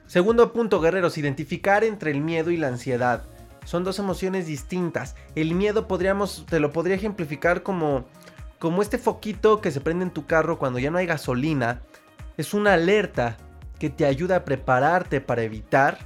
segundo 0.07 0.53
punto, 0.53 0.81
guerreros, 0.81 1.19
identificar 1.19 1.85
entre 1.85 2.11
el 2.13 2.21
miedo 2.21 2.51
y 2.51 2.57
la 2.57 2.69
ansiedad. 2.69 3.25
Son 3.65 3.85
dos 3.85 3.99
emociones 3.99 4.47
distintas. 4.47 5.15
El 5.35 5.55
miedo 5.55 5.87
podríamos, 5.89 6.47
te 6.49 6.59
lo 6.59 6.73
podría 6.73 6.97
ejemplificar 6.97 7.63
como 7.63 8.07
como 8.59 8.83
este 8.83 8.99
foquito 8.99 9.61
que 9.61 9.71
se 9.71 9.81
prende 9.81 10.05
en 10.05 10.11
tu 10.11 10.27
carro 10.27 10.59
cuando 10.59 10.79
ya 10.79 10.91
no 10.91 10.99
hay 10.99 11.07
gasolina, 11.07 11.83
es 12.37 12.55
una 12.55 12.75
alerta 12.75 13.37
que 13.79 13.91
te 13.91 14.07
ayuda 14.07 14.37
a 14.37 14.45
prepararte 14.45 15.21
para 15.21 15.43
evitar 15.43 15.99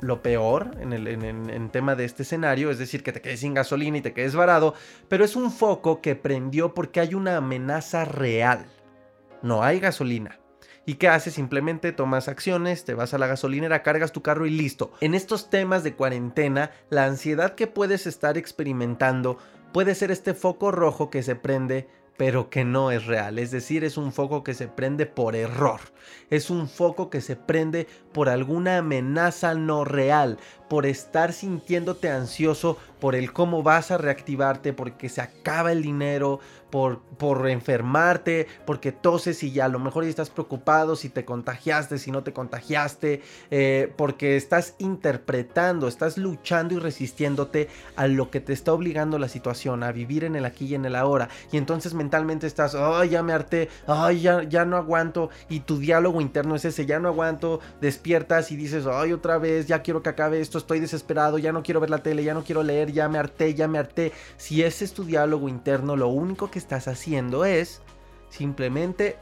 lo 0.00 0.22
peor 0.22 0.70
en 0.80 0.92
el 0.92 1.70
tema 1.70 1.96
de 1.96 2.04
este 2.04 2.22
escenario, 2.22 2.70
es 2.70 2.78
decir, 2.78 3.02
que 3.02 3.12
te 3.12 3.20
quedes 3.20 3.40
sin 3.40 3.54
gasolina 3.54 3.98
y 3.98 4.02
te 4.02 4.12
quedes 4.12 4.36
varado, 4.36 4.74
pero 5.08 5.24
es 5.24 5.34
un 5.34 5.50
foco 5.50 6.00
que 6.00 6.14
prendió 6.14 6.72
porque 6.72 7.00
hay 7.00 7.14
una 7.14 7.36
amenaza 7.36 8.04
real. 8.04 8.66
No 9.42 9.62
hay 9.62 9.80
gasolina. 9.80 10.38
¿Y 10.86 10.94
qué 10.94 11.08
haces? 11.08 11.34
Simplemente 11.34 11.92
tomas 11.92 12.28
acciones, 12.28 12.84
te 12.84 12.94
vas 12.94 13.12
a 13.12 13.18
la 13.18 13.26
gasolinera, 13.26 13.82
cargas 13.82 14.12
tu 14.12 14.22
carro 14.22 14.46
y 14.46 14.50
listo. 14.50 14.92
En 15.00 15.14
estos 15.14 15.50
temas 15.50 15.84
de 15.84 15.94
cuarentena, 15.94 16.70
la 16.88 17.04
ansiedad 17.04 17.54
que 17.54 17.66
puedes 17.66 18.06
estar 18.06 18.38
experimentando 18.38 19.36
puede 19.72 19.94
ser 19.94 20.10
este 20.10 20.34
foco 20.34 20.70
rojo 20.70 21.10
que 21.10 21.22
se 21.22 21.36
prende 21.36 21.88
pero 22.18 22.50
que 22.50 22.64
no 22.64 22.90
es 22.90 23.06
real. 23.06 23.38
Es 23.38 23.52
decir, 23.52 23.84
es 23.84 23.96
un 23.96 24.12
foco 24.12 24.42
que 24.42 24.52
se 24.52 24.66
prende 24.66 25.06
por 25.06 25.36
error. 25.36 25.80
Es 26.30 26.50
un 26.50 26.68
foco 26.68 27.10
que 27.10 27.20
se 27.20 27.36
prende 27.36 27.86
por 28.12 28.28
alguna 28.28 28.78
amenaza 28.78 29.54
no 29.54 29.84
real. 29.84 30.38
por 30.68 30.84
estar 30.84 31.32
sintiéndote 31.32 32.10
ansioso 32.10 32.76
por 33.00 33.14
el 33.14 33.32
cómo 33.32 33.62
vas 33.62 33.90
a 33.90 33.96
reactivarte, 33.96 34.74
porque 34.74 35.08
se 35.08 35.22
acaba 35.22 35.72
el 35.72 35.82
dinero, 35.82 36.40
por, 36.70 37.00
por 37.16 37.48
enfermarte, 37.48 38.46
porque 38.66 38.92
toses 38.92 39.42
y 39.42 39.52
ya 39.52 39.64
a 39.64 39.68
lo 39.68 39.78
mejor 39.78 40.04
estás 40.04 40.30
preocupado 40.30 40.96
si 40.96 41.08
te 41.08 41.24
contagiaste, 41.24 41.98
si 41.98 42.10
no 42.10 42.22
te 42.22 42.32
contagiaste, 42.32 43.22
eh, 43.50 43.92
porque 43.96 44.36
estás 44.36 44.74
interpretando, 44.78 45.88
estás 45.88 46.18
luchando 46.18 46.74
y 46.74 46.78
resistiéndote 46.78 47.68
a 47.96 48.06
lo 48.06 48.30
que 48.30 48.40
te 48.40 48.52
está 48.52 48.72
obligando 48.72 49.18
la 49.18 49.28
situación, 49.28 49.82
a 49.82 49.92
vivir 49.92 50.24
en 50.24 50.36
el 50.36 50.44
aquí 50.44 50.66
y 50.66 50.74
en 50.74 50.84
el 50.84 50.96
ahora. 50.96 51.28
Y 51.52 51.56
entonces 51.56 51.94
mentalmente 51.94 52.46
estás, 52.46 52.74
ay, 52.74 53.10
ya 53.10 53.22
me 53.22 53.32
harté, 53.32 53.68
ay, 53.86 54.20
ya, 54.20 54.42
ya 54.42 54.64
no 54.64 54.76
aguanto. 54.76 55.30
Y 55.48 55.60
tu 55.60 55.78
diálogo 55.78 56.17
interno 56.20 56.54
es 56.54 56.64
ese, 56.64 56.86
ya 56.86 56.98
no 56.98 57.08
aguanto, 57.08 57.60
despiertas 57.80 58.50
y 58.52 58.56
dices, 58.56 58.86
ay, 58.86 59.12
otra 59.12 59.38
vez, 59.38 59.66
ya 59.66 59.82
quiero 59.82 60.02
que 60.02 60.10
acabe 60.10 60.40
esto, 60.40 60.58
estoy 60.58 60.80
desesperado, 60.80 61.38
ya 61.38 61.52
no 61.52 61.62
quiero 61.62 61.80
ver 61.80 61.90
la 61.90 62.02
tele, 62.02 62.24
ya 62.24 62.34
no 62.34 62.44
quiero 62.44 62.62
leer, 62.62 62.92
ya 62.92 63.08
me 63.08 63.18
harté, 63.18 63.54
ya 63.54 63.68
me 63.68 63.78
harté. 63.78 64.12
Si 64.36 64.62
ese 64.62 64.84
es 64.84 64.92
tu 64.92 65.04
diálogo 65.04 65.48
interno, 65.48 65.96
lo 65.96 66.08
único 66.08 66.50
que 66.50 66.58
estás 66.58 66.88
haciendo 66.88 67.44
es 67.44 67.82
simplemente 68.30 69.16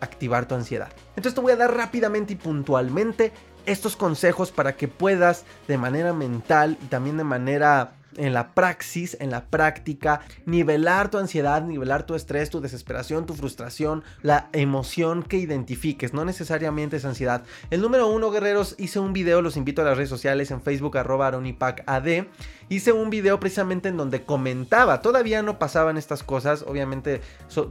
activar 0.00 0.46
tu 0.46 0.54
ansiedad. 0.54 0.92
Entonces 1.10 1.34
te 1.34 1.40
voy 1.40 1.52
a 1.52 1.56
dar 1.56 1.76
rápidamente 1.76 2.34
y 2.34 2.36
puntualmente 2.36 3.32
estos 3.66 3.96
consejos 3.96 4.52
para 4.52 4.76
que 4.76 4.88
puedas 4.88 5.44
de 5.68 5.78
manera 5.78 6.12
mental 6.12 6.76
y 6.82 6.86
también 6.86 7.16
de 7.16 7.24
manera 7.24 7.94
en 8.16 8.32
la 8.32 8.54
praxis, 8.54 9.16
en 9.20 9.30
la 9.30 9.44
práctica, 9.46 10.20
nivelar 10.46 11.10
tu 11.10 11.18
ansiedad, 11.18 11.62
nivelar 11.62 12.04
tu 12.04 12.14
estrés, 12.14 12.50
tu 12.50 12.60
desesperación, 12.60 13.26
tu 13.26 13.34
frustración, 13.34 14.04
la 14.22 14.48
emoción 14.52 15.22
que 15.22 15.38
identifiques, 15.38 16.14
no 16.14 16.24
necesariamente 16.24 16.96
es 16.96 17.04
ansiedad. 17.04 17.42
El 17.70 17.80
número 17.80 18.08
uno, 18.08 18.30
guerreros, 18.30 18.74
hice 18.78 19.00
un 19.00 19.12
video, 19.12 19.42
los 19.42 19.56
invito 19.56 19.82
a 19.82 19.84
las 19.84 19.96
redes 19.96 20.10
sociales 20.10 20.50
en 20.50 20.62
Facebook, 20.62 20.96
arroba 20.98 21.28
AD. 21.28 22.26
Hice 22.70 22.92
un 22.92 23.10
video 23.10 23.38
precisamente 23.40 23.90
en 23.90 23.96
donde 23.96 24.22
comentaba, 24.22 25.02
todavía 25.02 25.42
no 25.42 25.58
pasaban 25.58 25.98
estas 25.98 26.22
cosas, 26.22 26.64
obviamente 26.66 27.20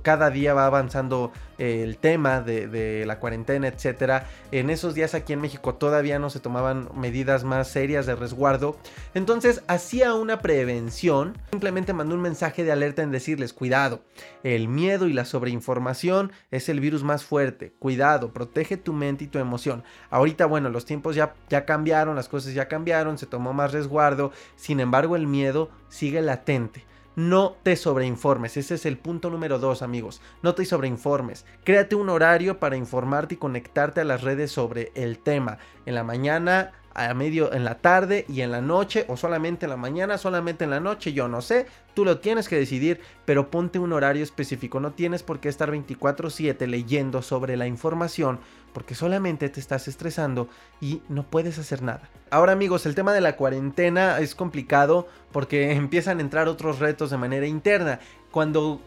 cada 0.04 0.30
día 0.30 0.54
va 0.54 0.68
avanzando 0.68 1.32
eh, 1.58 1.82
el 1.84 1.98
tema 1.98 2.42
de, 2.42 2.68
de 2.68 3.06
la 3.06 3.20
cuarentena, 3.20 3.68
etcétera. 3.68 4.28
En 4.52 4.70
esos 4.70 4.94
días 4.94 5.16
aquí 5.16 5.34
en 5.34 5.42
México 5.42 5.76
todavía 5.76 6.20
no 6.20 6.30
se 6.30 6.40
tomaban 6.40 6.90
medidas 6.96 7.44
más 7.44 7.70
serias 7.70 8.06
de 8.06 8.16
resguardo. 8.16 8.78
Entonces 9.16 9.64
hacía 9.68 10.14
prevención, 10.42 11.38
simplemente 11.52 11.94
mandó 11.94 12.16
un 12.16 12.22
mensaje 12.22 12.64
de 12.64 12.72
alerta 12.72 13.04
en 13.04 13.12
decirles, 13.12 13.54
cuidado, 13.54 14.02
el 14.44 14.68
miedo 14.68 15.08
y 15.08 15.14
la 15.14 15.26
sobreinformación 15.26 16.32
es 16.52 16.70
el 16.70 16.80
virus 16.80 17.04
más 17.04 17.24
fuerte, 17.24 17.74
cuidado, 17.80 18.34
protege 18.34 18.78
tu 18.78 18.94
mente 18.94 19.26
y 19.26 19.28
tu 19.28 19.40
emoción. 19.40 19.84
Ahorita, 20.10 20.46
bueno, 20.46 20.70
los 20.70 20.86
tiempos 20.86 21.16
ya, 21.16 21.36
ya 21.50 21.66
cambiaron, 21.66 22.16
las 22.16 22.30
cosas 22.30 22.54
ya 22.54 22.68
cambiaron, 22.68 23.18
se 23.18 23.26
tomó 23.26 23.54
más 23.54 23.72
resguardo, 23.72 24.32
sin 24.56 24.80
embargo 24.80 25.16
el 25.16 25.28
miedo 25.28 25.70
sigue 25.90 26.22
latente. 26.22 26.86
No 27.16 27.56
te 27.62 27.76
sobreinformes, 27.76 28.58
ese 28.58 28.74
es 28.74 28.88
el 28.88 28.98
punto 28.98 29.30
número 29.30 29.60
dos 29.60 29.84
amigos, 29.84 30.20
no 30.42 30.56
te 30.56 30.66
sobreinformes, 30.66 31.46
créate 31.64 31.94
un 31.94 32.10
horario 32.10 32.60
para 32.60 32.76
informarte 32.76 33.36
y 33.36 33.38
conectarte 33.38 34.02
a 34.02 34.04
las 34.04 34.24
redes 34.24 34.52
sobre 34.52 34.92
el 34.96 35.20
tema. 35.20 35.60
En 35.86 35.94
la 35.94 36.04
mañana 36.04 36.72
a 36.94 37.14
medio 37.14 37.54
en 37.54 37.64
la 37.64 37.76
tarde 37.76 38.26
y 38.28 38.42
en 38.42 38.52
la 38.52 38.62
noche 38.62 39.06
o 39.08 39.18
solamente 39.18 39.66
en 39.66 39.72
la 39.72 39.78
mañana, 39.78 40.18
solamente 40.18 40.64
en 40.64 40.70
la 40.70 40.80
noche, 40.80 41.14
yo 41.14 41.28
no 41.28 41.42
sé, 41.42 41.66
tú 41.94 42.06
lo 42.06 42.20
tienes 42.20 42.48
que 42.48 42.58
decidir, 42.58 43.00
pero 43.26 43.50
ponte 43.50 43.80
un 43.80 43.94
horario 43.94 44.24
específico, 44.24 44.80
no 44.80 44.92
tienes 44.92 45.24
por 45.24 45.40
qué 45.40 45.50
estar 45.50 45.72
24/7 45.72 46.68
leyendo 46.68 47.22
sobre 47.22 47.58
la 47.58 47.68
información 47.68 48.40
porque 48.74 48.96
solamente 48.96 49.50
te 49.50 49.60
estás 49.60 49.88
estresando 49.88 50.50
y 50.82 51.02
no 51.08 51.24
puedes 51.24 51.60
hacer 51.60 51.82
nada. 51.82 52.10
Ahora 52.32 52.52
amigos, 52.52 52.86
el 52.86 52.96
tema 52.96 53.14
de 53.14 53.22
la 53.22 53.36
cuarentena 53.36 54.20
es 54.20 54.36
complicado 54.36 55.08
porque 55.32 55.72
empiezan 55.74 56.18
a 56.18 56.22
entrar 56.22 56.48
otros 56.48 56.80
retos 56.80 57.12
de 57.12 57.18
manera 57.18 57.46
interna. 57.46 58.00
Cuando 58.32 58.82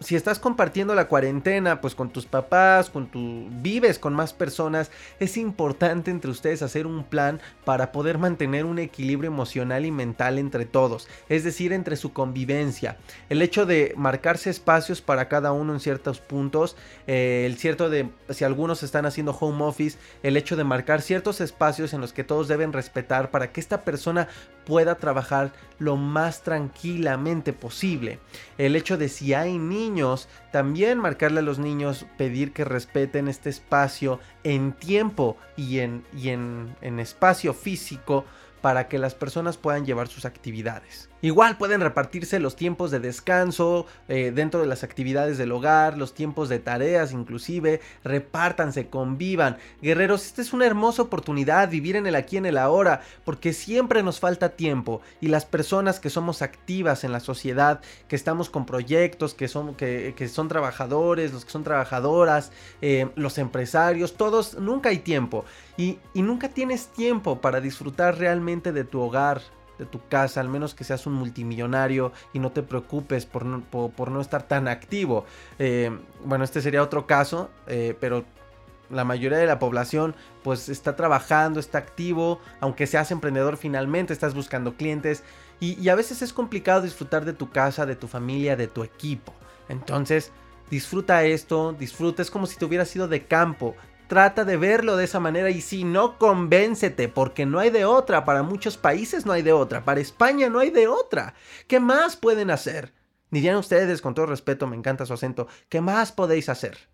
si 0.00 0.16
estás 0.16 0.38
compartiendo 0.38 0.94
la 0.94 1.08
cuarentena, 1.08 1.80
pues 1.80 1.94
con 1.94 2.10
tus 2.10 2.26
papás, 2.26 2.90
con 2.90 3.06
tu 3.06 3.48
vives 3.62 3.98
con 3.98 4.14
más 4.14 4.32
personas, 4.32 4.90
es 5.20 5.36
importante 5.36 6.10
entre 6.10 6.30
ustedes 6.30 6.62
hacer 6.62 6.86
un 6.86 7.04
plan 7.04 7.40
para 7.64 7.92
poder 7.92 8.18
mantener 8.18 8.64
un 8.64 8.78
equilibrio 8.78 9.30
emocional 9.30 9.86
y 9.86 9.90
mental 9.90 10.38
entre 10.38 10.66
todos, 10.66 11.08
es 11.28 11.44
decir, 11.44 11.72
entre 11.72 11.96
su 11.96 12.12
convivencia. 12.12 12.98
El 13.28 13.42
hecho 13.42 13.64
de 13.64 13.94
marcarse 13.96 14.50
espacios 14.50 15.00
para 15.00 15.28
cada 15.28 15.52
uno 15.52 15.72
en 15.72 15.80
ciertos 15.80 16.20
puntos, 16.20 16.76
eh, 17.06 17.44
el 17.46 17.56
cierto 17.56 17.88
de 17.88 18.10
si 18.30 18.44
algunos 18.44 18.82
están 18.82 19.06
haciendo 19.06 19.36
home 19.38 19.64
office, 19.64 19.98
el 20.22 20.36
hecho 20.36 20.56
de 20.56 20.64
marcar 20.64 21.00
ciertos 21.00 21.40
espacios 21.40 21.94
en 21.94 22.00
los 22.00 22.12
que 22.12 22.24
todos 22.24 22.48
deben 22.48 22.72
respetar 22.72 23.30
para 23.30 23.52
que 23.52 23.60
esta 23.60 23.82
persona 23.82 24.28
pueda 24.66 24.96
trabajar 24.96 25.52
lo 25.78 25.96
más 25.96 26.42
tranquilamente 26.42 27.52
posible. 27.52 28.18
El 28.58 28.76
hecho 28.76 28.98
de 28.98 29.08
si 29.08 29.32
hay 29.32 29.58
niños, 29.58 30.28
también 30.52 30.98
marcarle 30.98 31.40
a 31.40 31.44
los 31.44 31.58
niños, 31.58 32.04
pedir 32.18 32.52
que 32.52 32.64
respeten 32.64 33.28
este 33.28 33.48
espacio 33.48 34.20
en 34.42 34.72
tiempo 34.72 35.36
y 35.56 35.78
en, 35.78 36.04
y 36.14 36.30
en, 36.30 36.74
en 36.82 36.98
espacio 36.98 37.54
físico 37.54 38.24
para 38.60 38.88
que 38.88 38.98
las 38.98 39.14
personas 39.14 39.56
puedan 39.56 39.86
llevar 39.86 40.08
sus 40.08 40.24
actividades. 40.24 41.08
Igual 41.22 41.56
pueden 41.56 41.80
repartirse 41.80 42.38
los 42.40 42.56
tiempos 42.56 42.90
de 42.90 43.00
descanso 43.00 43.86
eh, 44.06 44.32
dentro 44.34 44.60
de 44.60 44.66
las 44.66 44.84
actividades 44.84 45.38
del 45.38 45.50
hogar, 45.50 45.96
los 45.96 46.14
tiempos 46.14 46.48
de 46.48 46.58
tareas 46.58 47.10
inclusive, 47.12 47.80
repártanse, 48.04 48.88
convivan. 48.88 49.56
Guerreros, 49.80 50.26
esta 50.26 50.42
es 50.42 50.52
una 50.52 50.66
hermosa 50.66 51.02
oportunidad, 51.02 51.70
vivir 51.70 51.96
en 51.96 52.06
el 52.06 52.14
aquí, 52.16 52.36
en 52.36 52.46
el 52.46 52.58
ahora, 52.58 53.00
porque 53.24 53.54
siempre 53.54 54.02
nos 54.02 54.20
falta 54.20 54.50
tiempo 54.50 55.00
y 55.20 55.28
las 55.28 55.46
personas 55.46 56.00
que 56.00 56.10
somos 56.10 56.42
activas 56.42 57.02
en 57.02 57.12
la 57.12 57.20
sociedad, 57.20 57.80
que 58.08 58.16
estamos 58.16 58.50
con 58.50 58.66
proyectos, 58.66 59.32
que 59.32 59.48
son, 59.48 59.74
que, 59.74 60.28
son 60.30 60.48
trabajadores, 60.48 61.32
los 61.32 61.44
que 61.44 61.50
son 61.50 61.64
trabajadoras, 61.64 62.52
eh, 62.82 63.08
los 63.16 63.38
empresarios, 63.38 64.16
todos, 64.16 64.58
nunca 64.58 64.90
hay 64.90 64.98
tiempo 64.98 65.44
y, 65.76 65.98
y 66.14 66.22
nunca 66.22 66.50
tienes 66.50 66.88
tiempo 66.88 67.40
para 67.40 67.60
disfrutar 67.60 68.18
realmente 68.18 68.55
de 68.72 68.84
tu 68.84 69.00
hogar, 69.00 69.40
de 69.78 69.86
tu 69.86 70.06
casa, 70.08 70.40
al 70.40 70.48
menos 70.48 70.74
que 70.74 70.84
seas 70.84 71.06
un 71.06 71.14
multimillonario 71.14 72.12
y 72.32 72.38
no 72.38 72.50
te 72.52 72.62
preocupes 72.62 73.26
por 73.26 73.44
no, 73.44 74.20
estar 74.20 74.42
tan 74.44 74.68
activo. 74.68 75.26
Eh, 75.58 75.96
bueno, 76.24 76.44
este 76.44 76.60
sería 76.60 76.82
otro 76.82 77.06
caso, 77.06 77.50
eh, 77.66 77.96
pero 78.00 78.24
la 78.90 79.04
mayoría 79.04 79.38
de 79.38 79.46
la 79.46 79.58
población 79.58 80.14
pues 80.42 80.68
está 80.68 80.96
trabajando, 80.96 81.60
está 81.60 81.78
activo, 81.78 82.40
aunque 82.60 82.86
seas 82.86 83.10
emprendedor 83.10 83.56
finalmente, 83.56 84.12
estás 84.12 84.34
buscando 84.34 84.76
clientes 84.76 85.24
y, 85.58 85.88
a 85.88 85.94
veces 85.94 86.20
es 86.20 86.32
complicado 86.32 86.82
disfrutar 86.82 87.24
de 87.24 87.32
tu 87.32 87.50
casa, 87.50 87.86
de 87.86 87.96
tu 87.96 88.08
familia, 88.08 88.56
de 88.56 88.68
tu 88.68 88.84
equipo. 88.84 89.32
Entonces, 89.68 90.30
disfruta 90.70 91.24
esto, 91.24 91.72
disfruta, 91.72 92.22
es 92.22 92.30
como 92.30 92.46
si 92.46 92.56
te 92.56 92.66
hubieras 92.66 92.92
de 92.92 93.24
campo, 93.24 93.74
Trata 94.08 94.44
de 94.44 94.56
verlo 94.56 94.96
de 94.96 95.04
esa 95.04 95.18
manera 95.18 95.50
y 95.50 95.60
si 95.60 95.82
no, 95.82 96.16
convéncete, 96.18 97.08
porque 97.08 97.44
no 97.44 97.58
hay 97.58 97.70
de 97.70 97.84
otra. 97.84 98.24
Para 98.24 98.42
muchos 98.42 98.76
países 98.76 99.26
no 99.26 99.32
hay 99.32 99.42
de 99.42 99.52
otra. 99.52 99.84
Para 99.84 100.00
España 100.00 100.48
no 100.48 100.60
hay 100.60 100.70
de 100.70 100.86
otra. 100.86 101.34
¿Qué 101.66 101.80
más 101.80 102.16
pueden 102.16 102.50
hacer? 102.50 102.92
Dirían 103.30 103.56
ustedes, 103.56 104.00
con 104.00 104.14
todo 104.14 104.26
respeto, 104.26 104.66
me 104.66 104.76
encanta 104.76 105.06
su 105.06 105.12
acento, 105.12 105.48
¿qué 105.68 105.80
más 105.80 106.12
podéis 106.12 106.48
hacer? 106.48 106.88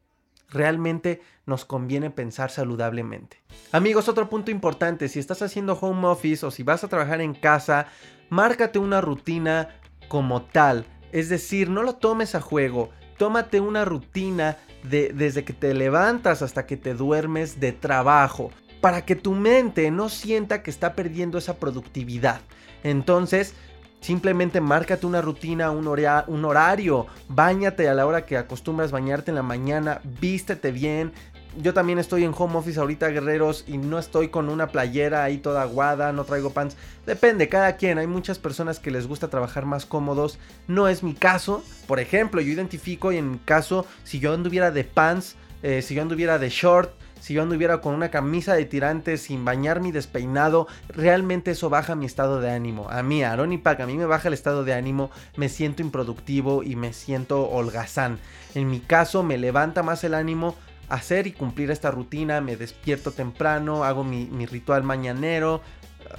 Realmente 0.49 1.21
nos 1.47 1.65
conviene 1.65 2.11
pensar 2.11 2.51
saludablemente. 2.51 3.43
Amigos, 3.71 4.09
otro 4.09 4.29
punto 4.29 4.51
importante, 4.51 5.09
si 5.09 5.19
estás 5.19 5.43
haciendo 5.43 5.75
home 5.75 6.07
office 6.07 6.45
o 6.47 6.51
si 6.51 6.63
vas 6.63 6.85
a 6.85 6.89
trabajar 6.89 7.21
en 7.21 7.35
casa, 7.35 7.87
márcate 8.31 8.79
una 8.79 9.01
rutina 9.01 9.69
como 10.09 10.43
tal. 10.43 10.87
Es 11.11 11.29
decir, 11.29 11.69
no 11.69 11.83
lo 11.83 11.97
tomes 11.97 12.35
a 12.35 12.41
juego, 12.41 12.91
tómate 13.23 13.61
una 13.61 13.85
rutina 13.85 14.57
desde 14.83 15.45
que 15.45 15.53
te 15.53 15.75
levantas 15.75 16.43
hasta 16.43 16.67
que 16.67 16.77
te 16.77 16.93
duermes 16.93 17.61
de 17.61 17.71
trabajo, 17.71 18.51
para 18.81 19.05
que 19.05 19.15
tu 19.15 19.31
mente 19.31 19.89
no 19.93 20.09
sienta 20.09 20.65
que 20.65 20.73
está 20.73 20.95
perdiendo 20.97 21.39
esa 21.39 21.55
productividad. 21.55 22.41
Entonces, 22.83 23.55
simplemente 24.01 24.61
márcate 24.61 25.07
una 25.07 25.21
rutina, 25.21 25.71
un, 25.71 25.87
un 25.87 26.45
horario, 26.45 27.07
bañate 27.29 27.89
a 27.89 27.95
la 27.95 28.07
hora 28.07 28.27
que 28.27 28.37
acostumbras 28.37 28.91
bañarte 28.91 29.31
en 29.31 29.37
la 29.37 29.45
mañana, 29.45 30.01
vístete 30.21 30.73
bien, 30.73 31.13
yo 31.61 31.75
también 31.75 31.99
estoy 31.99 32.25
en 32.25 32.35
home 32.37 32.57
office 32.57 32.81
ahorita, 32.81 33.09
guerreros, 33.09 33.65
y 33.67 33.79
no 33.79 33.99
estoy 33.99 34.29
con 34.29 34.49
una 34.49 34.69
playera 34.69 35.25
ahí 35.25 35.39
toda 35.39 35.63
aguada, 35.63 36.13
no 36.13 36.25
traigo 36.25 36.51
pants. 36.51 36.77
Depende, 37.07 37.49
cada 37.49 37.77
quien. 37.77 37.99
Hay 37.99 38.07
muchas 38.07 38.39
personas 38.39 38.79
que 38.79 38.91
les 38.91 39.07
gusta 39.07 39.29
trabajar 39.29 39.67
más 39.67 39.87
cómodos. 39.87 40.39
No 40.67 40.89
es 40.89 41.03
mi 41.03 41.15
caso. 41.15 41.63
Por 41.87 42.01
ejemplo, 42.01 42.41
yo 42.41 42.53
identifico 42.53 43.13
y 43.13 43.19
en 43.19 43.33
mi 43.33 43.39
caso, 43.39 43.87
si 44.05 44.19
yo 44.19 44.33
anduviera 44.33 44.71
de 44.71 44.85
pants, 44.85 45.37
eh, 45.63 45.83
si 45.83 45.95
yo 45.95 46.03
anduviera 46.03 46.39
de 46.39 46.49
short, 46.49 46.93
si 47.21 47.35
yo 47.35 47.43
anduviera 47.43 47.81
con 47.81 47.95
una 47.95 48.11
camisa 48.11 48.55
de 48.55 48.65
tirantes 48.65 49.23
sin 49.23 49.45
bañar 49.45 49.81
mi 49.81 49.93
despeinado, 49.93 50.67
realmente 50.89 51.53
eso 51.53 51.71
baja 51.71 51.95
mi 51.95 52.05
estado 52.05 52.41
de 52.41 52.51
ánimo. 52.51 52.89
A 52.91 53.05
mí, 53.05 53.23
Aaron 53.23 53.53
y 53.53 53.59
Pac, 53.59 53.79
a 53.79 53.87
mí 53.87 53.97
me 53.97 54.07
baja 54.07 54.27
el 54.27 54.35
estado 54.35 54.65
de 54.65 54.75
ánimo, 54.75 55.13
me 55.37 55.49
siento 55.49 55.83
improductivo 55.83 56.65
y 56.65 56.75
me 56.75 56.93
siento 56.93 57.49
holgazán. 57.49 58.19
En 58.57 58.69
mi 58.69 58.81
caso, 58.81 59.23
me 59.23 59.39
levanta 59.39 59.85
más 59.85 60.03
el 60.03 60.15
ánimo 60.15 60.57
hacer 60.93 61.27
y 61.27 61.33
cumplir 61.33 61.71
esta 61.71 61.91
rutina, 61.91 62.43
me 62.43 62.57
despierto 62.57 63.13
temprano, 63.13 63.83
hago 63.83 64.05
mi, 64.05 64.27
ritual 64.47 64.83
mañanero, 64.83 65.63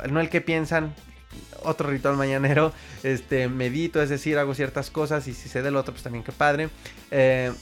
no 0.10 0.20
el 0.20 0.30
que 0.30 0.42
piensan, 0.42 0.96
otro 1.62 1.90
ritual 1.90 2.18
mañanero, 2.18 2.74
este, 3.04 3.48
medito, 3.50 4.02
es 4.02 4.10
decir, 4.10 4.38
hago 4.40 4.56
ciertas 4.56 4.90
cosas 4.90 5.28
y 5.28 5.34
si 5.34 5.48
sé 5.48 5.62
del 5.62 5.76
otro, 5.76 5.94
pues 5.94 6.04
también 6.04 6.24
qué 6.24 6.32
padre. 6.32 6.70
Eh, 7.12 7.54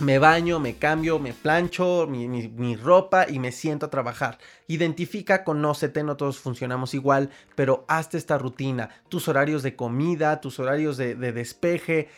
me 0.00 0.18
baño, 0.18 0.60
me 0.60 0.76
cambio, 0.76 1.18
me 1.18 1.34
plancho 1.34 2.06
mi, 2.06 2.76
ropa 2.76 3.26
y 3.28 3.38
me 3.38 3.52
siento 3.52 3.84
a 3.84 3.90
trabajar. 3.90 4.38
Identifica, 4.66 5.44
conócete, 5.44 6.02
no 6.02 6.16
todos 6.16 6.38
funcionamos 6.38 6.94
igual, 6.94 7.28
pero 7.54 7.84
hazte 7.86 8.16
esta 8.16 8.38
rutina. 8.38 8.88
Tus 9.10 9.28
horarios 9.28 9.62
de 9.62 9.76
comida, 9.76 10.40
tus 10.40 10.58
horarios 10.58 10.96
de 10.96 11.14
despeje. 11.16 12.08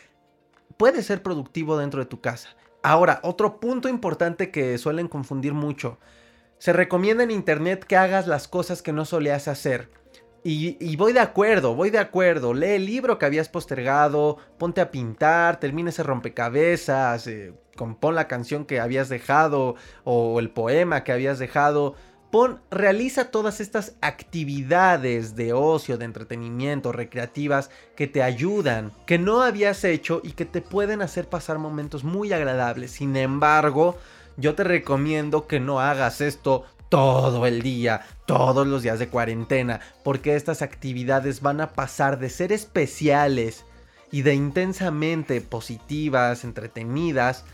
Puede 0.77 1.03
ser 1.03 1.21
productivo 1.21 1.77
dentro 1.77 1.99
de 1.99 2.05
tu 2.05 2.21
casa. 2.21 2.55
Ahora, 2.83 3.21
otro 3.23 3.61
punto 3.61 3.87
importante 3.87 4.51
que 4.51 4.77
suelen 4.77 5.07
confundir 5.07 5.53
mucho. 5.53 5.99
Se 6.57 6.73
recomienda 6.73 7.23
en 7.23 7.31
internet 7.31 7.85
que 7.85 7.95
hagas 7.95 8.27
las 8.27 8.49
cosas 8.49 8.81
que 8.81 8.91
no 8.91 9.05
solías 9.05 9.47
hacer. 9.47 9.89
Y, 10.45 10.97
voy 10.97 11.13
de 11.13 11.21
acuerdo, 11.21 11.73
voy 11.73 11.89
de 11.89 11.99
acuerdo. 11.99 12.53
Lee 12.53 12.71
el 12.71 12.85
libro 12.85 13.17
que 13.17 13.25
habías 13.25 13.47
postergado, 13.47 14.37
ponte 14.57 14.81
a 14.81 14.91
pintar, 14.91 15.61
termina 15.61 15.89
ese 15.89 16.03
rompecabezas, 16.03 17.27
eh, 17.27 17.53
compón 17.77 18.15
la 18.15 18.27
canción 18.27 18.65
que 18.65 18.81
habías 18.81 19.07
dejado 19.07 19.75
o 20.03 20.41
el 20.41 20.49
poema 20.49 21.05
que 21.05 21.13
habías 21.13 21.39
dejado. 21.39 21.95
Pon, 22.33 22.59
realiza 22.71 23.29
todas 23.29 23.59
estas 23.59 23.93
actividades 24.01 25.35
de 25.35 25.53
ocio, 25.53 25.99
de 25.99 26.05
entretenimiento, 26.05 26.91
recreativas 26.91 27.69
que 27.95 28.07
te 28.07 28.23
ayudan, 28.23 28.91
que 29.05 29.19
no 29.19 29.43
habías 29.43 29.83
hecho 29.83 30.19
y 30.23 30.31
que 30.31 30.45
te 30.45 30.59
pueden 30.59 31.03
hacer 31.03 31.29
pasar 31.29 31.59
momentos 31.59 32.03
muy 32.03 32.33
agradables. 32.33 32.89
Sin 32.89 33.15
embargo, 33.17 33.99
yo 34.35 34.55
te 34.55 34.63
recomiendo 34.63 35.45
que 35.45 35.59
no 35.59 35.79
hagas 35.79 36.21
esto 36.21 36.65
todo 36.89 37.45
el 37.45 37.61
día, 37.61 38.01
todos 38.25 38.65
los 38.65 38.81
días 38.81 38.97
de 38.97 39.09
cuarentena, 39.09 39.79
porque 40.03 40.35
estas 40.35 40.63
actividades 40.63 41.39
van 41.39 41.61
a 41.61 41.73
pasar 41.73 42.17
de 42.17 42.31
ser 42.31 42.51
especiales 42.51 43.63
y 44.11 44.23
de 44.23 44.33
intensamente 44.33 45.39
positivas, 45.39 46.43
entretenidas, 46.43 47.45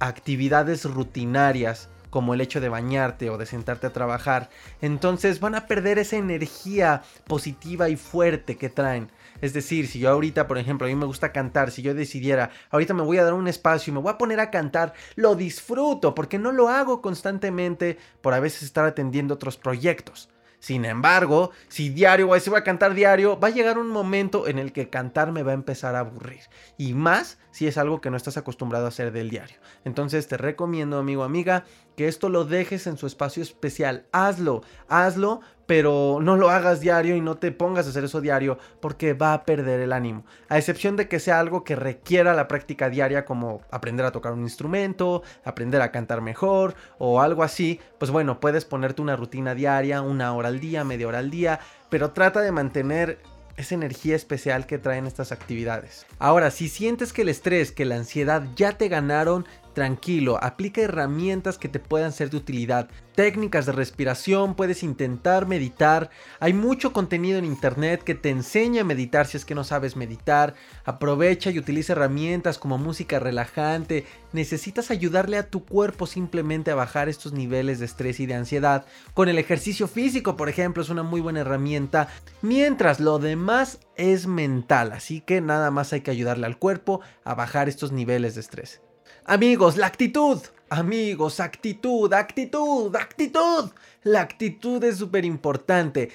actividades 0.00 0.84
rutinarias 0.84 1.88
como 2.10 2.34
el 2.34 2.40
hecho 2.40 2.60
de 2.60 2.68
bañarte 2.68 3.30
o 3.30 3.38
de 3.38 3.46
sentarte 3.46 3.86
a 3.86 3.92
trabajar. 3.92 4.50
Entonces 4.80 5.40
van 5.40 5.54
a 5.54 5.66
perder 5.66 5.98
esa 5.98 6.16
energía 6.16 7.02
positiva 7.26 7.88
y 7.88 7.96
fuerte 7.96 8.56
que 8.56 8.68
traen. 8.68 9.10
Es 9.40 9.52
decir, 9.52 9.86
si 9.86 10.00
yo 10.00 10.10
ahorita, 10.10 10.48
por 10.48 10.58
ejemplo, 10.58 10.86
a 10.86 10.90
mí 10.90 10.96
me 10.96 11.06
gusta 11.06 11.32
cantar, 11.32 11.70
si 11.70 11.82
yo 11.82 11.94
decidiera, 11.94 12.50
ahorita 12.70 12.94
me 12.94 13.02
voy 13.02 13.18
a 13.18 13.24
dar 13.24 13.34
un 13.34 13.48
espacio 13.48 13.90
y 13.90 13.94
me 13.94 14.00
voy 14.00 14.12
a 14.12 14.18
poner 14.18 14.40
a 14.40 14.50
cantar, 14.50 14.94
lo 15.14 15.36
disfruto 15.36 16.14
porque 16.14 16.38
no 16.38 16.50
lo 16.50 16.68
hago 16.68 17.00
constantemente 17.00 17.98
por 18.20 18.34
a 18.34 18.40
veces 18.40 18.64
estar 18.64 18.84
atendiendo 18.84 19.34
otros 19.34 19.56
proyectos. 19.56 20.28
Sin 20.60 20.84
embargo, 20.84 21.52
si 21.68 21.88
diario, 21.88 22.28
o 22.28 22.40
si 22.40 22.50
voy 22.50 22.58
a 22.58 22.64
cantar 22.64 22.94
diario, 22.94 23.38
va 23.38 23.48
a 23.48 23.52
llegar 23.52 23.78
un 23.78 23.90
momento 23.90 24.48
en 24.48 24.58
el 24.58 24.72
que 24.72 24.90
cantar 24.90 25.30
me 25.30 25.44
va 25.44 25.52
a 25.52 25.54
empezar 25.54 25.94
a 25.94 26.00
aburrir. 26.00 26.40
Y 26.76 26.94
más 26.94 27.38
si 27.52 27.68
es 27.68 27.78
algo 27.78 28.00
que 28.00 28.10
no 28.10 28.16
estás 28.16 28.36
acostumbrado 28.36 28.86
a 28.86 28.88
hacer 28.88 29.12
del 29.12 29.30
diario. 29.30 29.56
Entonces 29.84 30.26
te 30.26 30.36
recomiendo, 30.36 30.98
amigo, 30.98 31.22
amiga, 31.22 31.64
que 31.98 32.06
esto 32.06 32.28
lo 32.28 32.44
dejes 32.44 32.86
en 32.86 32.96
su 32.96 33.08
espacio 33.08 33.42
especial. 33.42 34.04
Hazlo, 34.12 34.62
hazlo, 34.88 35.40
pero 35.66 36.20
no 36.22 36.36
lo 36.36 36.48
hagas 36.48 36.78
diario 36.78 37.16
y 37.16 37.20
no 37.20 37.38
te 37.38 37.50
pongas 37.50 37.86
a 37.86 37.88
hacer 37.88 38.04
eso 38.04 38.20
diario 38.20 38.56
porque 38.78 39.14
va 39.14 39.32
a 39.32 39.44
perder 39.44 39.80
el 39.80 39.92
ánimo. 39.92 40.24
A 40.48 40.58
excepción 40.58 40.94
de 40.94 41.08
que 41.08 41.18
sea 41.18 41.40
algo 41.40 41.64
que 41.64 41.74
requiera 41.74 42.34
la 42.34 42.46
práctica 42.46 42.88
diaria 42.88 43.24
como 43.24 43.62
aprender 43.72 44.06
a 44.06 44.12
tocar 44.12 44.32
un 44.32 44.42
instrumento, 44.42 45.24
aprender 45.44 45.82
a 45.82 45.90
cantar 45.90 46.20
mejor 46.20 46.76
o 46.98 47.20
algo 47.20 47.42
así, 47.42 47.80
pues 47.98 48.12
bueno, 48.12 48.38
puedes 48.38 48.64
ponerte 48.64 49.02
una 49.02 49.16
rutina 49.16 49.56
diaria, 49.56 50.00
una 50.00 50.32
hora 50.34 50.50
al 50.50 50.60
día, 50.60 50.84
media 50.84 51.08
hora 51.08 51.18
al 51.18 51.30
día, 51.30 51.58
pero 51.90 52.12
trata 52.12 52.42
de 52.42 52.52
mantener 52.52 53.18
esa 53.56 53.74
energía 53.74 54.14
especial 54.14 54.66
que 54.66 54.78
traen 54.78 55.06
estas 55.06 55.32
actividades. 55.32 56.06
Ahora, 56.20 56.52
si 56.52 56.68
sientes 56.68 57.12
que 57.12 57.22
el 57.22 57.28
estrés, 57.28 57.72
que 57.72 57.84
la 57.84 57.96
ansiedad 57.96 58.44
ya 58.54 58.78
te 58.78 58.88
ganaron, 58.88 59.46
tranquilo, 59.78 60.40
aplica 60.42 60.80
herramientas 60.80 61.56
que 61.56 61.68
te 61.68 61.78
puedan 61.78 62.10
ser 62.10 62.30
de 62.30 62.36
utilidad. 62.36 62.88
Técnicas 63.14 63.64
de 63.64 63.70
respiración, 63.70 64.56
puedes 64.56 64.82
intentar 64.82 65.46
meditar. 65.46 66.10
Hay 66.40 66.52
mucho 66.52 66.92
contenido 66.92 67.38
en 67.38 67.44
internet 67.44 68.02
que 68.02 68.16
te 68.16 68.30
enseña 68.30 68.80
a 68.80 68.84
meditar 68.84 69.28
si 69.28 69.36
es 69.36 69.44
que 69.44 69.54
no 69.54 69.62
sabes 69.62 69.94
meditar. 69.94 70.54
Aprovecha 70.84 71.52
y 71.52 71.60
utiliza 71.60 71.92
herramientas 71.92 72.58
como 72.58 72.76
música 72.76 73.20
relajante. 73.20 74.04
Necesitas 74.32 74.90
ayudarle 74.90 75.38
a 75.38 75.48
tu 75.48 75.64
cuerpo 75.64 76.08
simplemente 76.08 76.72
a 76.72 76.74
bajar 76.74 77.08
estos 77.08 77.32
niveles 77.32 77.78
de 77.78 77.84
estrés 77.84 78.18
y 78.18 78.26
de 78.26 78.34
ansiedad. 78.34 78.84
Con 79.14 79.28
el 79.28 79.38
ejercicio 79.38 79.86
físico, 79.86 80.36
por 80.36 80.48
ejemplo, 80.48 80.82
es 80.82 80.88
una 80.88 81.04
muy 81.04 81.20
buena 81.20 81.42
herramienta. 81.42 82.08
Mientras 82.42 82.98
lo 82.98 83.20
demás 83.20 83.78
es 83.94 84.26
mental, 84.26 84.90
así 84.90 85.20
que 85.20 85.40
nada 85.40 85.70
más 85.70 85.92
hay 85.92 86.00
que 86.00 86.10
ayudarle 86.10 86.46
al 86.46 86.58
cuerpo 86.58 87.00
a 87.22 87.34
bajar 87.34 87.68
estos 87.68 87.92
niveles 87.92 88.34
de 88.34 88.40
estrés. 88.40 88.80
Amigos, 89.28 89.76
la 89.76 89.84
actitud. 89.84 90.38
Amigos, 90.70 91.38
actitud, 91.38 92.10
actitud, 92.14 92.96
actitud. 92.96 93.70
La 94.02 94.22
actitud 94.22 94.82
es 94.82 94.96
súper 94.96 95.26
importante. 95.26 96.10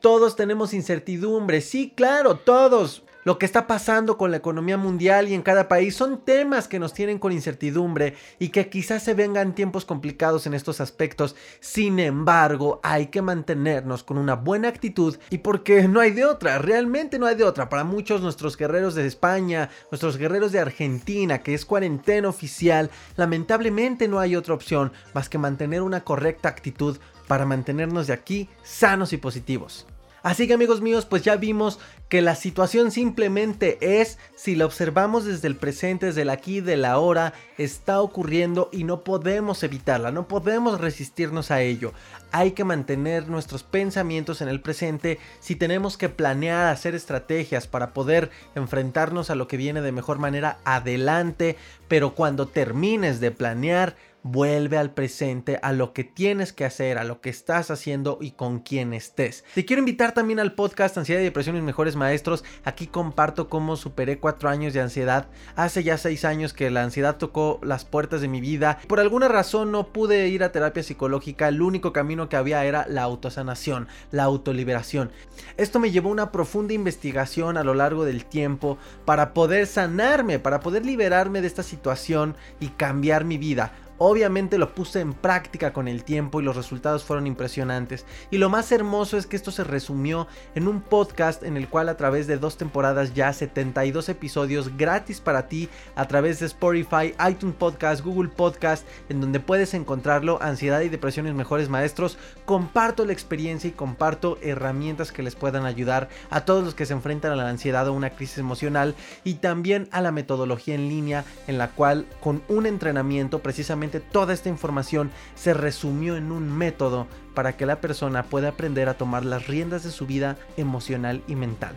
Todos 0.00 0.36
tenemos 0.36 0.72
incertidumbre, 0.72 1.60
sí, 1.60 1.92
claro, 1.96 2.36
todos 2.36 3.02
lo 3.24 3.38
que 3.38 3.46
está 3.46 3.66
pasando 3.66 4.16
con 4.16 4.30
la 4.30 4.38
economía 4.38 4.76
mundial 4.76 5.28
y 5.28 5.34
en 5.34 5.42
cada 5.42 5.68
país 5.68 5.94
son 5.94 6.24
temas 6.24 6.68
que 6.68 6.78
nos 6.78 6.92
tienen 6.92 7.18
con 7.18 7.32
incertidumbre 7.32 8.14
y 8.38 8.48
que 8.48 8.68
quizás 8.68 9.02
se 9.02 9.14
vengan 9.14 9.54
tiempos 9.54 9.84
complicados 9.84 10.46
en 10.46 10.54
estos 10.54 10.80
aspectos. 10.80 11.36
Sin 11.60 11.98
embargo, 11.98 12.80
hay 12.82 13.06
que 13.06 13.22
mantenernos 13.22 14.02
con 14.02 14.18
una 14.18 14.34
buena 14.34 14.68
actitud 14.68 15.16
y 15.30 15.38
porque 15.38 15.86
no 15.88 16.00
hay 16.00 16.10
de 16.10 16.24
otra, 16.24 16.58
realmente 16.58 17.18
no 17.18 17.26
hay 17.26 17.36
de 17.36 17.44
otra. 17.44 17.68
Para 17.68 17.84
muchos 17.84 18.20
nuestros 18.22 18.56
guerreros 18.56 18.94
de 18.94 19.06
España, 19.06 19.70
nuestros 19.90 20.16
guerreros 20.16 20.52
de 20.52 20.60
Argentina, 20.60 21.42
que 21.42 21.54
es 21.54 21.64
cuarentena 21.64 22.28
oficial, 22.28 22.90
lamentablemente 23.16 24.08
no 24.08 24.18
hay 24.18 24.36
otra 24.36 24.54
opción 24.54 24.92
más 25.14 25.28
que 25.28 25.38
mantener 25.38 25.82
una 25.82 26.02
correcta 26.02 26.48
actitud 26.48 26.98
para 27.28 27.46
mantenernos 27.46 28.08
de 28.08 28.12
aquí 28.12 28.48
sanos 28.62 29.12
y 29.12 29.16
positivos. 29.16 29.86
Así 30.22 30.46
que 30.46 30.54
amigos 30.54 30.80
míos, 30.80 31.04
pues 31.04 31.22
ya 31.22 31.36
vimos 31.36 31.80
que 32.08 32.22
la 32.22 32.36
situación 32.36 32.90
simplemente 32.90 34.00
es, 34.00 34.18
si 34.36 34.54
la 34.54 34.66
observamos 34.66 35.24
desde 35.24 35.48
el 35.48 35.56
presente, 35.56 36.06
desde 36.06 36.22
el 36.22 36.30
aquí, 36.30 36.60
de 36.60 36.76
la 36.76 36.98
hora, 36.98 37.32
está 37.58 38.00
ocurriendo 38.00 38.68
y 38.70 38.84
no 38.84 39.02
podemos 39.02 39.62
evitarla, 39.62 40.12
no 40.12 40.28
podemos 40.28 40.80
resistirnos 40.80 41.50
a 41.50 41.62
ello. 41.62 41.92
Hay 42.30 42.52
que 42.52 42.64
mantener 42.64 43.28
nuestros 43.28 43.62
pensamientos 43.62 44.42
en 44.42 44.48
el 44.48 44.60
presente 44.60 45.18
si 45.40 45.56
tenemos 45.56 45.96
que 45.96 46.08
planear, 46.08 46.66
hacer 46.66 46.94
estrategias 46.94 47.66
para 47.66 47.92
poder 47.92 48.30
enfrentarnos 48.54 49.30
a 49.30 49.34
lo 49.34 49.48
que 49.48 49.56
viene 49.56 49.80
de 49.80 49.92
mejor 49.92 50.18
manera 50.18 50.58
adelante, 50.64 51.56
pero 51.88 52.14
cuando 52.14 52.46
termines 52.46 53.20
de 53.20 53.30
planear, 53.32 53.96
vuelve 54.22 54.78
al 54.78 54.92
presente, 54.92 55.58
a 55.62 55.72
lo 55.72 55.92
que 55.92 56.04
tienes 56.04 56.52
que 56.52 56.64
hacer, 56.64 56.98
a 56.98 57.04
lo 57.04 57.20
que 57.20 57.30
estás 57.30 57.70
haciendo 57.70 58.18
y 58.20 58.32
con 58.32 58.60
quién 58.60 58.92
estés. 58.92 59.44
Te 59.54 59.64
quiero 59.64 59.80
invitar 59.80 60.12
también 60.12 60.40
al 60.40 60.54
podcast 60.54 60.96
Ansiedad 60.96 61.20
y 61.20 61.24
Depresión 61.24 61.56
Mis 61.56 61.64
Mejores 61.64 61.96
Maestros. 61.96 62.44
Aquí 62.64 62.86
comparto 62.86 63.48
cómo 63.48 63.76
superé 63.76 64.18
cuatro 64.18 64.48
años 64.48 64.72
de 64.72 64.80
ansiedad. 64.80 65.28
Hace 65.56 65.82
ya 65.82 65.98
seis 65.98 66.24
años 66.24 66.52
que 66.52 66.70
la 66.70 66.82
ansiedad 66.82 67.16
tocó 67.16 67.58
las 67.62 67.84
puertas 67.84 68.20
de 68.20 68.28
mi 68.28 68.40
vida. 68.40 68.78
Por 68.86 69.00
alguna 69.00 69.28
razón 69.28 69.72
no 69.72 69.92
pude 69.92 70.28
ir 70.28 70.44
a 70.44 70.52
terapia 70.52 70.82
psicológica. 70.82 71.48
El 71.48 71.62
único 71.62 71.92
camino 71.92 72.28
que 72.28 72.36
había 72.36 72.64
era 72.64 72.86
la 72.88 73.02
autosanación, 73.02 73.88
la 74.10 74.24
autoliberación. 74.24 75.10
Esto 75.56 75.80
me 75.80 75.90
llevó 75.90 76.10
a 76.10 76.12
una 76.12 76.32
profunda 76.32 76.74
investigación 76.74 77.56
a 77.56 77.64
lo 77.64 77.74
largo 77.74 78.04
del 78.04 78.24
tiempo 78.24 78.78
para 79.04 79.34
poder 79.34 79.66
sanarme, 79.66 80.38
para 80.38 80.60
poder 80.60 80.86
liberarme 80.86 81.40
de 81.40 81.46
esta 81.46 81.62
situación 81.62 82.36
y 82.60 82.68
cambiar 82.68 83.24
mi 83.24 83.38
vida. 83.38 83.72
Obviamente 84.04 84.58
lo 84.58 84.74
puse 84.74 84.98
en 84.98 85.12
práctica 85.12 85.72
con 85.72 85.86
el 85.86 86.02
tiempo 86.02 86.40
y 86.40 86.42
los 86.42 86.56
resultados 86.56 87.04
fueron 87.04 87.28
impresionantes. 87.28 88.04
Y 88.32 88.38
lo 88.38 88.48
más 88.48 88.72
hermoso 88.72 89.16
es 89.16 89.28
que 89.28 89.36
esto 89.36 89.52
se 89.52 89.62
resumió 89.62 90.26
en 90.56 90.66
un 90.66 90.80
podcast 90.80 91.44
en 91.44 91.56
el 91.56 91.68
cual 91.68 91.88
a 91.88 91.96
través 91.96 92.26
de 92.26 92.36
dos 92.36 92.56
temporadas 92.56 93.14
ya 93.14 93.32
72 93.32 94.08
episodios 94.08 94.76
gratis 94.76 95.20
para 95.20 95.46
ti 95.46 95.68
a 95.94 96.08
través 96.08 96.40
de 96.40 96.46
Spotify, 96.46 97.14
iTunes 97.30 97.54
Podcast, 97.54 98.04
Google 98.04 98.30
Podcast, 98.30 98.84
en 99.08 99.20
donde 99.20 99.38
puedes 99.38 99.72
encontrarlo, 99.72 100.42
ansiedad 100.42 100.80
y 100.80 100.88
depresiones 100.88 101.34
mejores 101.34 101.68
maestros. 101.68 102.18
Comparto 102.44 103.04
la 103.04 103.12
experiencia 103.12 103.68
y 103.68 103.72
comparto 103.72 104.36
herramientas 104.42 105.12
que 105.12 105.22
les 105.22 105.36
puedan 105.36 105.64
ayudar 105.64 106.08
a 106.28 106.44
todos 106.44 106.64
los 106.64 106.74
que 106.74 106.86
se 106.86 106.92
enfrentan 106.92 107.30
a 107.30 107.36
la 107.36 107.48
ansiedad 107.48 107.86
o 107.86 107.92
una 107.92 108.10
crisis 108.10 108.38
emocional 108.38 108.96
y 109.22 109.34
también 109.34 109.88
a 109.92 110.00
la 110.00 110.10
metodología 110.10 110.74
en 110.74 110.88
línea 110.88 111.24
en 111.46 111.56
la 111.56 111.68
cual 111.70 112.04
con 112.20 112.42
un 112.48 112.66
entrenamiento 112.66 113.38
precisamente 113.44 113.91
toda 114.00 114.34
esta 114.34 114.48
información 114.48 115.10
se 115.34 115.54
resumió 115.54 116.16
en 116.16 116.32
un 116.32 116.50
método 116.56 117.06
para 117.34 117.56
que 117.56 117.66
la 117.66 117.80
persona 117.80 118.22
pueda 118.24 118.48
aprender 118.48 118.88
a 118.88 118.94
tomar 118.94 119.24
las 119.24 119.46
riendas 119.46 119.84
de 119.84 119.90
su 119.90 120.06
vida 120.06 120.36
emocional 120.56 121.22
y 121.26 121.36
mental. 121.36 121.74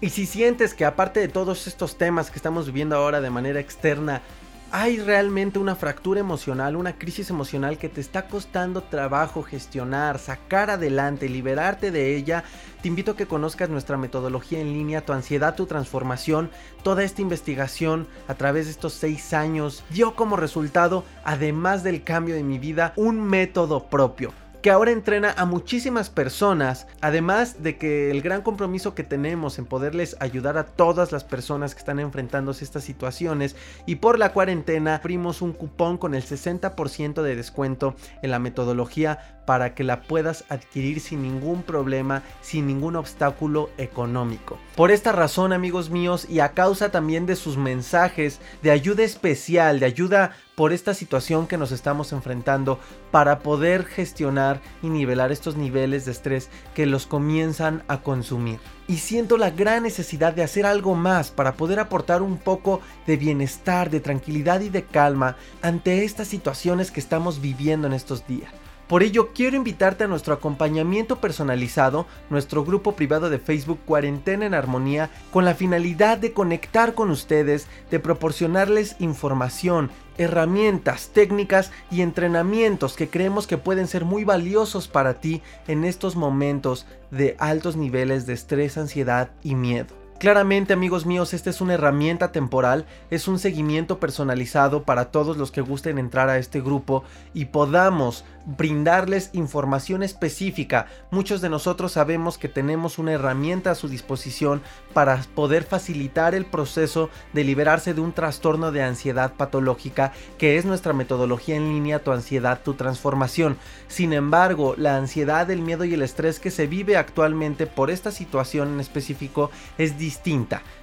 Y 0.00 0.10
si 0.10 0.24
sientes 0.26 0.72
que 0.72 0.84
aparte 0.84 1.20
de 1.20 1.28
todos 1.28 1.66
estos 1.66 1.98
temas 1.98 2.30
que 2.30 2.36
estamos 2.36 2.66
viviendo 2.66 2.96
ahora 2.96 3.20
de 3.20 3.30
manera 3.30 3.60
externa, 3.60 4.22
hay 4.72 5.00
realmente 5.00 5.58
una 5.58 5.74
fractura 5.74 6.20
emocional, 6.20 6.76
una 6.76 6.96
crisis 6.96 7.30
emocional 7.30 7.78
que 7.78 7.88
te 7.88 8.00
está 8.00 8.28
costando 8.28 8.82
trabajo 8.82 9.42
gestionar, 9.42 10.18
sacar 10.18 10.70
adelante, 10.70 11.28
liberarte 11.28 11.90
de 11.90 12.16
ella, 12.16 12.44
te 12.80 12.88
invito 12.88 13.12
a 13.12 13.16
que 13.16 13.26
conozcas 13.26 13.68
nuestra 13.68 13.96
metodología 13.96 14.60
en 14.60 14.72
línea, 14.72 15.04
tu 15.04 15.12
ansiedad, 15.12 15.56
tu 15.56 15.66
transformación, 15.66 16.50
toda 16.82 17.02
esta 17.02 17.22
investigación 17.22 18.06
a 18.28 18.34
través 18.34 18.66
de 18.66 18.72
estos 18.72 18.92
seis 18.92 19.32
años 19.34 19.82
dio 19.90 20.14
como 20.14 20.36
resultado, 20.36 21.04
además 21.24 21.82
del 21.82 22.04
cambio 22.04 22.34
de 22.36 22.44
mi 22.44 22.58
vida, 22.58 22.92
un 22.96 23.20
método 23.20 23.88
propio 23.88 24.32
que 24.62 24.70
ahora 24.70 24.90
entrena 24.90 25.34
a 25.36 25.46
muchísimas 25.46 26.10
personas, 26.10 26.86
además 27.00 27.62
de 27.62 27.78
que 27.78 28.10
el 28.10 28.20
gran 28.20 28.42
compromiso 28.42 28.94
que 28.94 29.04
tenemos 29.04 29.58
en 29.58 29.64
poderles 29.64 30.16
ayudar 30.20 30.58
a 30.58 30.66
todas 30.66 31.12
las 31.12 31.24
personas 31.24 31.74
que 31.74 31.78
están 31.78 31.98
enfrentándose 31.98 32.64
estas 32.64 32.84
situaciones 32.84 33.56
y 33.86 33.96
por 33.96 34.18
la 34.18 34.32
cuarentena 34.32 34.96
abrimos 34.96 35.40
un 35.40 35.52
cupón 35.52 35.96
con 35.96 36.14
el 36.14 36.22
60% 36.22 37.22
de 37.22 37.36
descuento 37.36 37.94
en 38.22 38.30
la 38.30 38.38
metodología 38.38 39.39
para 39.50 39.74
que 39.74 39.82
la 39.82 40.02
puedas 40.02 40.44
adquirir 40.48 41.00
sin 41.00 41.22
ningún 41.22 41.64
problema, 41.64 42.22
sin 42.40 42.68
ningún 42.68 42.94
obstáculo 42.94 43.68
económico. 43.78 44.60
Por 44.76 44.92
esta 44.92 45.10
razón, 45.10 45.52
amigos 45.52 45.90
míos, 45.90 46.24
y 46.30 46.38
a 46.38 46.52
causa 46.52 46.92
también 46.92 47.26
de 47.26 47.34
sus 47.34 47.56
mensajes 47.56 48.38
de 48.62 48.70
ayuda 48.70 49.02
especial, 49.02 49.80
de 49.80 49.86
ayuda 49.86 50.36
por 50.54 50.72
esta 50.72 50.94
situación 50.94 51.48
que 51.48 51.56
nos 51.58 51.72
estamos 51.72 52.12
enfrentando 52.12 52.78
para 53.10 53.40
poder 53.40 53.86
gestionar 53.86 54.60
y 54.84 54.88
nivelar 54.88 55.32
estos 55.32 55.56
niveles 55.56 56.04
de 56.04 56.12
estrés 56.12 56.48
que 56.72 56.86
los 56.86 57.08
comienzan 57.08 57.82
a 57.88 58.02
consumir. 58.02 58.60
Y 58.86 58.98
siento 58.98 59.36
la 59.36 59.50
gran 59.50 59.82
necesidad 59.82 60.32
de 60.32 60.44
hacer 60.44 60.64
algo 60.64 60.94
más 60.94 61.32
para 61.32 61.54
poder 61.54 61.80
aportar 61.80 62.22
un 62.22 62.38
poco 62.38 62.82
de 63.04 63.16
bienestar, 63.16 63.90
de 63.90 63.98
tranquilidad 63.98 64.60
y 64.60 64.68
de 64.68 64.84
calma 64.84 65.34
ante 65.60 66.04
estas 66.04 66.28
situaciones 66.28 66.92
que 66.92 67.00
estamos 67.00 67.40
viviendo 67.40 67.88
en 67.88 67.94
estos 67.94 68.28
días. 68.28 68.52
Por 68.90 69.04
ello 69.04 69.28
quiero 69.32 69.56
invitarte 69.56 70.02
a 70.02 70.08
nuestro 70.08 70.34
acompañamiento 70.34 71.20
personalizado, 71.20 72.06
nuestro 72.28 72.64
grupo 72.64 72.96
privado 72.96 73.30
de 73.30 73.38
Facebook 73.38 73.78
Cuarentena 73.86 74.46
en 74.46 74.52
Armonía, 74.52 75.10
con 75.30 75.44
la 75.44 75.54
finalidad 75.54 76.18
de 76.18 76.32
conectar 76.32 76.94
con 76.94 77.10
ustedes, 77.10 77.68
de 77.88 78.00
proporcionarles 78.00 78.96
información, 78.98 79.92
herramientas, 80.18 81.10
técnicas 81.10 81.70
y 81.92 82.00
entrenamientos 82.00 82.96
que 82.96 83.08
creemos 83.08 83.46
que 83.46 83.58
pueden 83.58 83.86
ser 83.86 84.04
muy 84.04 84.24
valiosos 84.24 84.88
para 84.88 85.20
ti 85.20 85.40
en 85.68 85.84
estos 85.84 86.16
momentos 86.16 86.84
de 87.12 87.36
altos 87.38 87.76
niveles 87.76 88.26
de 88.26 88.32
estrés, 88.32 88.76
ansiedad 88.76 89.30
y 89.44 89.54
miedo. 89.54 89.99
Claramente 90.20 90.74
amigos 90.74 91.06
míos, 91.06 91.32
esta 91.32 91.48
es 91.48 91.62
una 91.62 91.72
herramienta 91.72 92.30
temporal, 92.30 92.84
es 93.08 93.26
un 93.26 93.38
seguimiento 93.38 93.98
personalizado 93.98 94.82
para 94.82 95.06
todos 95.06 95.38
los 95.38 95.50
que 95.50 95.62
gusten 95.62 95.96
entrar 95.96 96.28
a 96.28 96.36
este 96.36 96.60
grupo 96.60 97.04
y 97.32 97.46
podamos 97.46 98.26
brindarles 98.44 99.30
información 99.32 100.02
específica. 100.02 100.88
Muchos 101.10 101.40
de 101.40 101.48
nosotros 101.48 101.92
sabemos 101.92 102.36
que 102.36 102.50
tenemos 102.50 102.98
una 102.98 103.12
herramienta 103.12 103.70
a 103.70 103.74
su 103.74 103.88
disposición 103.88 104.60
para 104.92 105.22
poder 105.34 105.64
facilitar 105.64 106.34
el 106.34 106.44
proceso 106.44 107.08
de 107.32 107.44
liberarse 107.44 107.94
de 107.94 108.02
un 108.02 108.12
trastorno 108.12 108.72
de 108.72 108.82
ansiedad 108.82 109.32
patológica 109.34 110.12
que 110.36 110.58
es 110.58 110.66
nuestra 110.66 110.92
metodología 110.92 111.56
en 111.56 111.68
línea 111.68 112.04
Tu 112.04 112.12
ansiedad, 112.12 112.60
tu 112.62 112.74
transformación. 112.74 113.56
Sin 113.88 114.12
embargo, 114.12 114.74
la 114.76 114.98
ansiedad, 114.98 115.50
el 115.50 115.62
miedo 115.62 115.86
y 115.86 115.94
el 115.94 116.02
estrés 116.02 116.40
que 116.40 116.50
se 116.50 116.66
vive 116.66 116.98
actualmente 116.98 117.66
por 117.66 117.90
esta 117.90 118.10
situación 118.10 118.74
en 118.74 118.80
específico 118.80 119.50
es 119.78 119.92
distinta. 119.92 120.09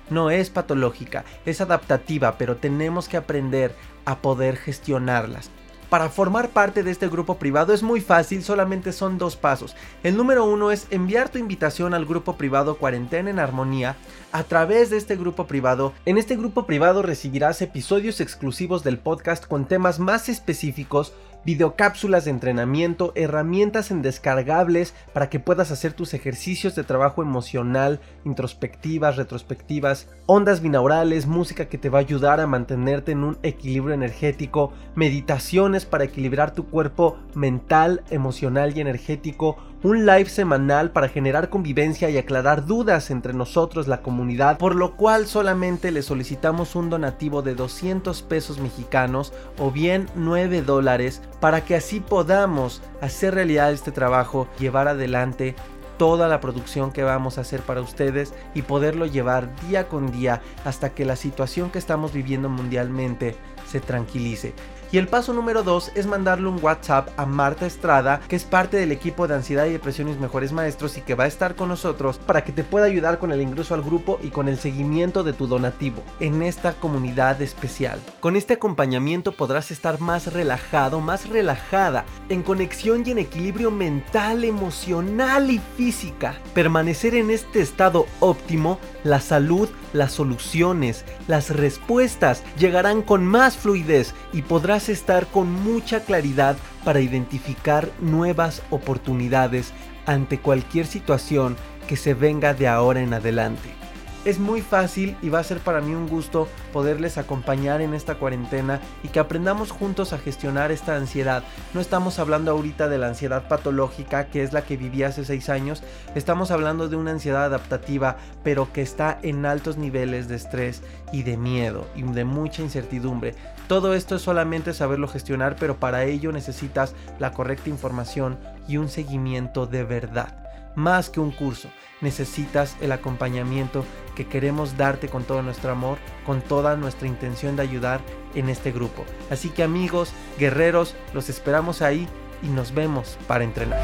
No 0.10 0.30
es 0.30 0.50
patológica, 0.50 1.26
es 1.46 1.62
adaptativa, 1.62 2.38
pero 2.38 2.58
tenemos 2.58 3.08
que 3.08 3.18
aprender 3.18 3.76
a 4.06 4.20
poder 4.20 4.58
gestionarlas. 4.58 5.52
Para 5.90 6.10
formar 6.10 6.50
parte 6.50 6.84
de 6.84 6.92
este 6.92 7.08
grupo 7.08 7.38
privado 7.38 7.74
es 7.74 7.82
muy 7.82 8.02
fácil, 8.02 8.44
solamente 8.44 8.92
son 8.92 9.18
dos 9.18 9.38
pasos. 9.38 9.74
El 10.04 10.18
número 10.18 10.44
uno 10.44 10.70
es 10.70 10.86
enviar 10.90 11.30
tu 11.30 11.38
invitación 11.38 11.94
al 11.94 12.06
grupo 12.06 12.36
privado 12.36 12.76
Cuarentena 12.78 13.30
en 13.30 13.40
Armonía 13.40 13.96
a 14.34 14.44
través 14.44 14.90
de 14.90 14.98
este 14.98 15.16
grupo 15.16 15.48
privado. 15.48 15.94
En 16.06 16.18
este 16.18 16.36
grupo 16.36 16.66
privado 16.66 17.04
recibirás 17.04 17.62
episodios 17.62 18.20
exclusivos 18.20 18.84
del 18.84 19.00
podcast 19.00 19.46
con 19.46 19.66
temas 19.66 19.98
más 19.98 20.28
específicos 20.28 21.14
videocápsulas 21.46 22.26
de 22.26 22.32
entrenamiento, 22.32 23.14
herramientas 23.16 23.92
en 23.92 24.02
descargables 24.02 24.94
para 25.14 25.30
que 25.30 25.40
puedas 25.40 25.72
hacer 25.72 25.94
tus 25.94 26.14
ejercicios 26.14 26.76
de 26.76 26.84
trabajo 26.84 27.22
emocional, 27.22 28.00
introspectivas, 28.26 29.16
retrospectivas, 29.16 30.10
ondas 30.26 30.62
binaurales, 30.62 31.26
música 31.26 31.70
que 31.70 31.78
te 31.78 31.90
va 31.90 32.00
a 32.00 32.02
ayudar 32.02 32.40
a 32.40 32.48
mantenerte 32.48 33.12
en 33.14 33.24
un 33.24 33.38
equilibrio 33.44 33.94
energético, 33.94 34.74
meditaciones 34.96 35.86
para 35.86 36.04
equilibrar 36.04 36.54
tu 36.54 36.68
cuerpo 36.68 37.18
mental, 37.34 38.04
emocional 38.10 38.76
y 38.76 38.82
energético, 38.82 39.58
un 39.84 40.06
live 40.06 40.30
semanal 40.30 40.92
para 40.92 41.08
generar 41.08 41.50
convivencia 41.50 42.10
y 42.10 42.18
aclarar 42.18 42.66
dudas 42.66 43.12
entre 43.12 43.34
nosotros, 43.34 43.88
la 43.88 44.02
comunidad, 44.02 44.58
por 44.58 44.76
lo 44.76 44.96
cual 44.96 45.28
solamente 45.28 45.92
le 45.92 46.02
solicitamos 46.02 46.76
un 46.76 46.90
donativo 46.90 47.42
de 47.42 47.54
200 47.54 48.24
pesos 48.24 48.60
mexicanos 48.60 49.34
o 49.60 49.72
bien 49.72 50.08
9 50.16 50.64
dólares 50.64 51.22
para 51.40 51.64
que 51.64 51.76
así 51.76 52.00
podamos 52.00 52.82
hacer 53.02 53.36
realidad 53.36 53.72
este 53.72 53.92
trabajo, 53.92 54.48
llevar 54.60 54.88
adelante 54.88 55.56
toda 55.98 56.28
la 56.28 56.40
producción 56.40 56.92
que 56.92 57.04
vamos 57.04 57.38
a 57.38 57.42
hacer 57.42 57.62
para 57.62 57.82
ustedes 57.82 58.34
y 58.54 58.62
poderlo 58.62 59.06
llevar 59.06 59.50
día 59.68 59.88
con 59.88 60.12
día 60.12 60.42
hasta 60.64 60.92
que 60.92 61.06
la 61.06 61.16
situación 61.16 61.72
que 61.72 61.80
estamos 61.80 62.14
viviendo 62.14 62.50
mundialmente 62.50 63.36
se 63.68 63.80
tranquilice. 63.80 64.54
Y 64.90 64.98
el 64.98 65.10
paso 65.10 65.34
número 65.34 65.64
2 65.64 65.92
es 65.96 66.08
mandarle 66.08 66.48
un 66.48 66.64
WhatsApp 66.64 67.10
a 67.18 67.26
Marta 67.26 67.66
Estrada, 67.66 68.22
que 68.30 68.38
es 68.38 68.46
parte 68.46 68.78
del 68.78 68.94
equipo 68.94 69.28
de 69.28 69.36
ansiedad 69.36 69.66
y 69.66 69.72
depresión 69.72 70.08
mis 70.08 70.18
mejores 70.18 70.54
maestros 70.54 70.98
y 70.98 71.02
que 71.02 71.14
va 71.14 71.26
a 71.26 71.28
estar 71.28 71.56
con 71.56 71.68
nosotros 71.68 72.20
para 72.20 72.46
que 72.46 72.54
te 72.54 72.64
pueda 72.64 72.86
ayudar 72.86 73.20
con 73.20 73.34
el 73.34 73.42
ingreso 73.42 73.74
al 73.74 73.82
grupo 73.82 74.18
y 74.24 74.30
con 74.30 74.48
el 74.48 74.58
seguimiento 74.58 75.24
de 75.24 75.34
tu 75.34 75.46
donativo 75.46 76.02
en 76.22 76.42
esta 76.42 76.74
comunidad 76.74 77.42
especial. 77.42 78.00
Con 78.22 78.38
este 78.38 78.54
acompañamiento 78.54 79.34
podrás 79.34 79.72
estar 79.72 80.00
más 80.00 80.32
relajado, 80.32 81.02
más 81.02 81.28
relajada, 81.28 82.06
en 82.30 82.42
conexión 82.42 83.04
y 83.06 83.12
en 83.12 83.18
equilibrio 83.18 83.72
mental, 83.72 84.46
emocional 84.46 85.52
y 85.52 85.60
física. 85.76 86.36
Permanecer 86.54 87.14
en 87.16 87.30
este 87.30 87.60
estado 87.60 88.06
óptimo, 88.22 88.80
la 89.04 89.20
salud, 89.20 89.70
las 89.94 90.14
soluciones, 90.14 91.04
las 91.28 91.50
respuestas 91.50 92.44
llegarán 92.58 93.02
con 93.02 93.26
más 93.26 93.58
fluidez 93.58 94.14
y 94.34 94.42
podrás 94.44 94.77
estar 94.78 95.28
con 95.28 95.52
mucha 95.52 96.02
claridad 96.02 96.56
para 96.86 97.02
identificar 97.02 97.90
nuevas 98.00 98.62
oportunidades 98.70 99.74
ante 100.06 100.40
cualquier 100.40 100.86
situación 100.86 101.58
que 101.88 101.98
se 101.98 102.14
venga 102.14 102.54
de 102.54 102.68
ahora 102.68 103.02
en 103.02 103.14
adelante. 103.14 103.78
Es 104.26 104.40
muy 104.40 104.62
fácil 104.62 105.16
y 105.22 105.30
va 105.30 105.40
a 105.40 105.44
ser 105.44 105.60
para 105.60 105.80
mí 105.80 105.96
un 105.96 106.10
gusto 106.10 106.50
poderles 106.74 107.18
acompañar 107.18 107.80
en 107.80 107.94
esta 107.94 108.16
cuarentena 108.16 108.82
y 109.02 109.08
que 109.08 109.20
aprendamos 109.20 109.72
juntos 109.72 110.12
a 110.12 110.18
gestionar 110.18 110.70
esta 110.70 110.98
ansiedad. 110.98 111.44
No 111.74 111.80
estamos 111.80 112.20
hablando 112.20 112.52
ahorita 112.52 112.90
de 112.90 112.98
la 112.98 113.08
ansiedad 113.08 113.48
patológica 113.48 114.28
que 114.28 114.44
es 114.44 114.52
la 114.52 114.64
que 114.64 114.76
viví 114.76 115.04
hace 115.04 115.24
seis 115.24 115.48
años, 115.48 115.82
estamos 116.14 116.52
hablando 116.52 116.90
de 116.90 116.98
una 116.98 117.12
ansiedad 117.12 117.46
adaptativa 117.46 118.18
pero 118.44 118.74
que 118.74 118.82
está 118.82 119.18
en 119.22 119.46
altos 119.46 119.78
niveles 119.78 120.28
de 120.28 120.36
estrés 120.36 120.82
y 121.14 121.24
de 121.24 121.38
miedo 121.38 121.88
y 121.96 122.02
de 122.02 122.26
mucha 122.26 122.62
incertidumbre. 122.62 123.34
Todo 123.68 123.94
esto 123.94 124.16
es 124.16 124.22
solamente 124.22 124.74
saberlo 124.74 125.08
gestionar 125.08 125.56
pero 125.60 125.78
para 125.78 126.06
ello 126.06 126.32
necesitas 126.32 126.96
la 127.20 127.32
correcta 127.32 127.70
información 127.70 128.38
y 128.68 128.78
un 128.78 128.90
seguimiento 128.90 129.68
de 129.68 129.84
verdad 129.84 130.48
más 130.78 131.10
que 131.10 131.20
un 131.20 131.32
curso. 131.32 131.70
Necesitas 132.02 132.78
el 132.82 132.92
acompañamiento 132.92 133.84
que 134.16 134.28
queremos 134.28 134.78
darte 134.78 135.10
con 135.10 135.24
todo 135.24 135.42
nuestro 135.42 135.72
amor, 135.72 135.98
con 136.26 136.42
toda 136.42 136.78
nuestra 136.78 137.08
intención 137.08 137.56
de 137.56 137.64
ayudar 137.64 138.00
en 138.36 138.48
este 138.48 138.72
grupo. 138.72 139.04
Así 139.32 139.50
que 139.50 139.64
amigos, 139.64 140.14
guerreros, 140.38 140.96
los 141.16 141.30
esperamos 141.30 141.82
ahí 141.82 142.08
y 142.44 142.48
nos 142.48 142.76
vemos 142.76 143.18
para 143.28 143.44
entrenar. 143.44 143.82